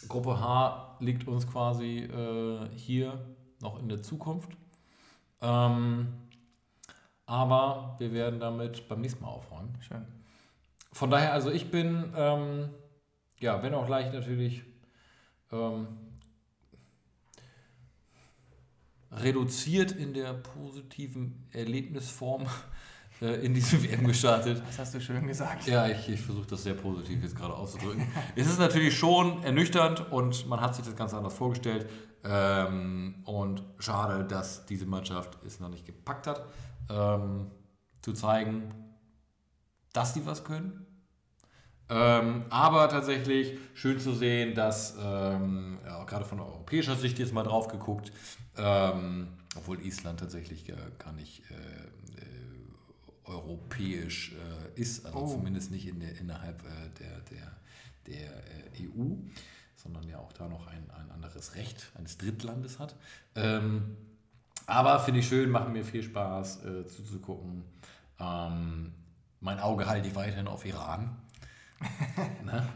[0.08, 3.18] Gruppe H liegt uns quasi äh, hier
[3.60, 4.50] noch in der Zukunft.
[5.40, 6.08] Ähm,
[7.26, 9.76] aber wir werden damit beim nächsten Mal aufräumen.
[9.80, 10.04] Schön.
[10.92, 12.70] Von daher, also ich bin, ähm,
[13.40, 14.62] ja, wenn auch leicht natürlich
[15.50, 15.88] ähm,
[19.16, 22.46] reduziert in der positiven Erlebnisform
[23.20, 24.62] äh, in diesem WM gestartet.
[24.66, 25.66] Das hast du schön gesagt.
[25.66, 28.06] Ja, ich, ich versuche das sehr positiv jetzt gerade auszudrücken.
[28.36, 31.88] es ist natürlich schon ernüchternd und man hat sich das Ganze anders vorgestellt.
[32.24, 36.46] Ähm, und schade, dass diese Mannschaft es noch nicht gepackt hat,
[36.88, 37.50] ähm,
[38.00, 38.72] zu zeigen,
[39.92, 40.86] dass sie was können.
[41.90, 47.32] Ähm, aber tatsächlich schön zu sehen, dass ähm, ja, auch gerade von europäischer Sicht jetzt
[47.34, 48.10] mal drauf geguckt,
[48.56, 55.26] ähm, obwohl Island tatsächlich gar, gar nicht äh, äh, europäisch äh, ist, also Oh.
[55.28, 57.52] zumindest nicht in der, innerhalb äh, der, der,
[58.06, 58.30] der
[58.76, 59.16] äh, EU,
[59.76, 62.96] sondern ja auch da noch ein, ein anderes Recht eines Drittlandes hat.
[63.34, 63.96] Ähm,
[64.66, 67.64] aber finde ich schön, machen mir viel Spaß äh, zuzugucken.
[68.18, 68.92] Ähm,
[69.40, 71.16] mein Auge halte ich weiterhin auf Iran.
[72.44, 72.66] ne?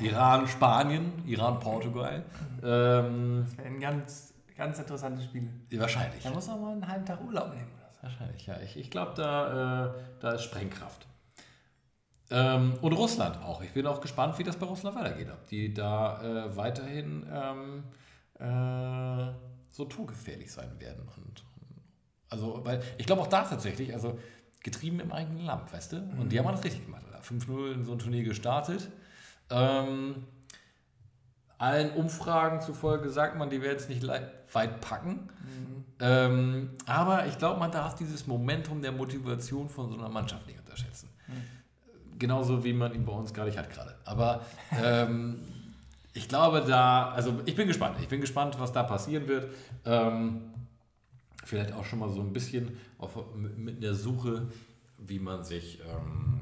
[0.00, 2.24] äh, Iran, Spanien, Iran, Portugal.
[2.62, 5.48] Ähm, Das wäre ein ganz, ganz interessantes Spiel.
[5.72, 6.22] wahrscheinlich.
[6.22, 8.02] Da muss man mal einen halben Tag Urlaub nehmen oder so.
[8.02, 8.60] Wahrscheinlich, ja.
[8.60, 11.06] Ich, ich glaube, da, äh, da ist Sprengkraft.
[12.30, 13.62] Ähm, und Russland auch.
[13.62, 15.28] Ich bin auch gespannt, wie das bei Russland weitergeht.
[15.30, 17.84] Ob die da äh, weiterhin ähm,
[18.38, 19.32] äh,
[19.70, 21.08] so torgefährlich sein werden.
[21.16, 21.44] Und,
[22.28, 24.18] also, weil ich glaube auch da tatsächlich, also
[24.66, 25.96] getrieben im eigenen Land, weißt du?
[26.18, 27.04] Und die haben das richtig gemacht.
[27.08, 27.20] Oder?
[27.20, 28.90] 5-0 in so ein Turnier gestartet.
[29.48, 30.24] Ähm,
[31.56, 35.30] allen Umfragen zufolge sagt man, die werden es nicht weit packen.
[36.00, 40.58] Ähm, aber ich glaube, man darf dieses Momentum der Motivation von so einer Mannschaft nicht
[40.58, 41.08] unterschätzen.
[42.18, 43.94] Genauso wie man ihn bei uns gar nicht hat gerade.
[44.04, 44.42] Aber
[44.82, 45.38] ähm,
[46.12, 47.98] ich glaube da, also ich bin gespannt.
[48.00, 49.54] Ich bin gespannt, was da passieren wird.
[49.84, 50.52] Ähm,
[51.46, 54.48] vielleicht auch schon mal so ein bisschen auf, mit, der Suche,
[54.98, 56.40] wie man sich ähm,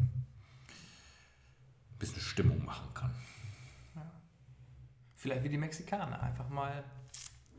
[1.92, 3.14] ein bisschen Stimmung machen kann.
[5.16, 6.22] Vielleicht wie die Mexikaner.
[6.22, 6.84] Einfach mal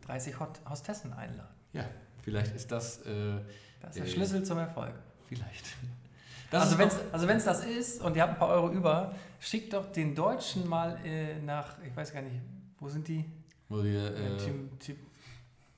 [0.06, 1.56] 30 Hot Hostessen einladen.
[1.74, 1.86] Ja,
[2.22, 3.02] vielleicht ist das.
[3.06, 3.40] Äh,
[3.82, 4.94] Das ist der äh, Schlüssel zum Erfolg.
[5.28, 5.66] Vielleicht.
[6.52, 9.16] also ist wenn es also wenn's das ist und ihr habt ein paar Euro über,
[9.40, 12.36] schickt doch den Deutschen mal äh, nach, ich weiß gar nicht,
[12.80, 13.26] wo sind die?
[13.68, 15.05] wo wir, Äh, äh, Tim, nehmen-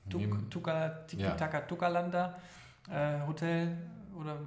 [0.08, 0.50] Tuk,
[1.06, 1.34] Tiki Ja.
[1.34, 2.36] Taka Tukalanda
[2.90, 3.76] äh, Hotel
[4.18, 4.38] oder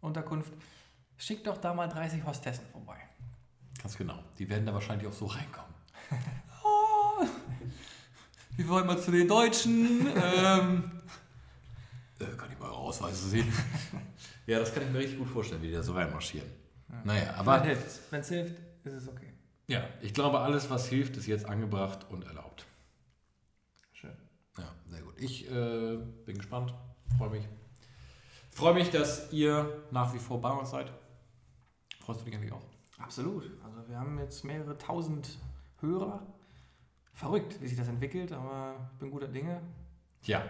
[0.00, 0.52] Unterkunft.
[1.18, 2.98] Schickt doch da mal 30 Hostessen vorbei.
[3.82, 4.18] Ganz genau.
[4.38, 5.74] Die werden da wahrscheinlich auch so reinkommen.
[6.64, 7.24] oh,
[8.56, 10.06] wir wollen mal zu den Deutschen.
[10.16, 10.90] ähm,
[12.18, 13.52] äh, kann ich mal eure Ausweise sehen?
[14.46, 16.48] ja, das kann ich mir richtig gut vorstellen, wie die da so reinmarschieren.
[17.04, 17.64] Naja, aber
[18.10, 19.32] Wenn es hilft, ist es okay.
[19.66, 22.64] ja, ich glaube, alles, was hilft, ist jetzt angebracht und erlaubt.
[23.92, 24.16] Schön.
[24.56, 25.05] Ja, sehr gut.
[25.18, 26.74] Ich äh, bin gespannt,
[27.16, 27.48] freue mich.
[28.50, 30.90] Freue mich, dass ihr nach wie vor bei uns seid.
[32.00, 32.62] Freust du dich eigentlich auch?
[32.98, 33.44] Absolut.
[33.64, 35.38] Also wir haben jetzt mehrere tausend
[35.80, 36.26] Hörer.
[37.12, 39.60] Verrückt, wie sich das entwickelt, aber ich bin guter Dinge.
[40.24, 40.42] Ja,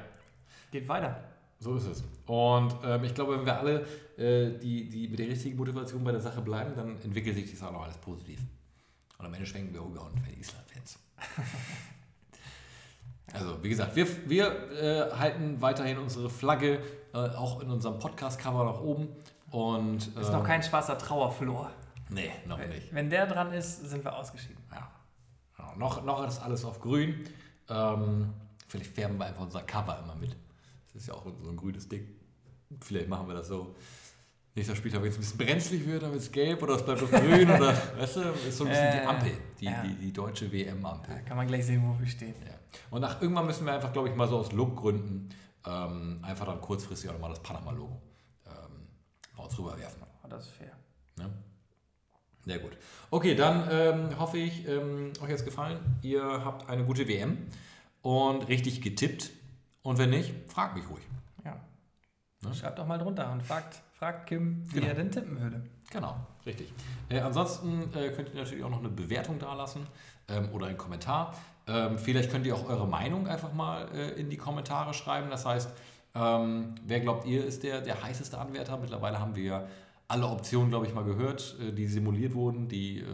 [0.71, 1.23] Geht weiter.
[1.61, 2.05] so ist es.
[2.27, 3.87] Und ähm, ich glaube, wenn wir alle
[4.17, 7.63] äh, die, die mit der richtigen Motivation bei der Sache bleiben, dann entwickelt sich das
[7.63, 8.41] auch noch alles positiv.
[9.19, 10.99] Und am Ende schwenken wir rüber und werden Island-Fans.
[13.37, 16.81] Also, wie gesagt, wir, wir äh, halten weiterhin unsere Flagge
[17.13, 19.09] äh, auch in unserem Podcast-Cover nach oben.
[19.51, 21.71] Und, Ist noch kein schwarzer Trauerflor.
[22.09, 22.93] Nee, noch nicht.
[22.93, 24.63] Wenn der dran ist, sind wir ausgeschieden.
[24.71, 24.91] Ja.
[25.59, 27.25] Ja, noch, noch ist alles auf grün.
[27.69, 28.33] Ähm,
[28.69, 30.37] vielleicht färben wir einfach unser Cover immer mit.
[30.93, 32.07] Das ist ja auch so ein grünes Ding.
[32.81, 33.75] Vielleicht machen wir das so.
[34.57, 37.03] Nächster Spieltag, wenn es ein bisschen brenzlig wird, dann wird es gelb oder es bleibt
[37.03, 39.83] auf grün oder, weißt du, ist so ein bisschen die Äh, Ampel, die, ja.
[39.83, 41.23] die, die deutsche Da WM-Ampel.
[41.27, 42.35] kann man gleich sehen, wo wir stehen.
[42.47, 42.55] Ja.
[42.91, 45.29] Und nach, irgendwann müssen wir einfach, glaube ich, mal so aus Lookgründen
[45.67, 48.01] ähm, einfach dann kurzfristig auch mal das Panama-Logo
[48.47, 48.87] ähm,
[49.37, 50.03] bei uns rüberwerfen.
[50.25, 50.73] Oh, das ist fair.
[51.19, 51.31] Ne?
[52.47, 52.79] Sehr gut.
[53.11, 55.79] Okay, dann ähm, hoffe ich, ähm, euch hat es gefallen.
[56.01, 57.37] Ihr habt eine gute WM
[58.01, 59.31] und richtig getippt.
[59.83, 61.03] Und wenn nicht, fragt mich ruhig.
[62.47, 62.55] Ne?
[62.55, 64.87] Schreibt doch mal drunter und fragt, fragt Kim, wie Genau.
[64.89, 65.63] er denn tippen würde.
[65.91, 66.73] Genau, richtig.
[67.09, 69.87] Äh, ansonsten äh, könnt ihr natürlich auch noch eine Bewertung dalassen
[70.29, 71.35] ähm, oder einen Kommentar.
[71.69, 75.31] Ähm, vielleicht könnt ihr auch eure Meinung einfach mal äh, in die Kommentare schreiben.
[75.31, 75.71] Das heißt,
[76.15, 78.77] ähm, wer glaubt ihr ist der, der heißeste Anwärter?
[78.79, 79.67] Mittlerweile haben wir ja
[80.09, 83.05] alle Optionen, glaube ich, mal gehört, äh, die simuliert wurden, die äh,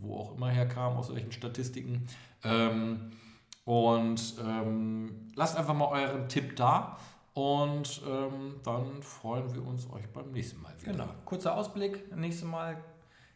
[0.00, 2.06] wo auch immer herkamen, aus welchen Statistiken.
[2.44, 3.10] Ähm,
[3.64, 6.98] und ähm, lasst einfach mal euren Tipp da.
[7.34, 10.92] Und ähm, dann freuen wir uns euch beim nächsten Mal wieder.
[10.92, 11.08] Genau.
[11.24, 12.16] Kurzer Ausblick.
[12.16, 12.82] Nächstes Mal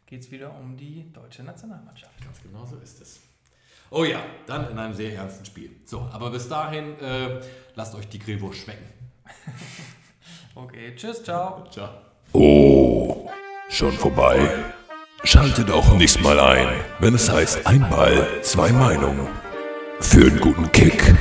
[0.07, 2.23] geht es wieder um die deutsche Nationalmannschaft.
[2.23, 3.21] Ganz genau so ist es.
[3.91, 5.71] Oh ja, dann in einem sehr ernsten Spiel.
[5.85, 7.41] So, aber bis dahin, äh,
[7.75, 8.87] lasst euch die Grillwurst schmecken.
[10.55, 11.65] Okay, tschüss, ciao.
[11.71, 11.89] Ciao.
[12.33, 13.31] Oh,
[13.69, 14.41] schon vorbei?
[15.23, 16.69] Schaltet auch nächstes Mal ein,
[16.99, 19.29] wenn es heißt Einball, zwei Meinungen.
[20.01, 21.15] Für einen guten Kick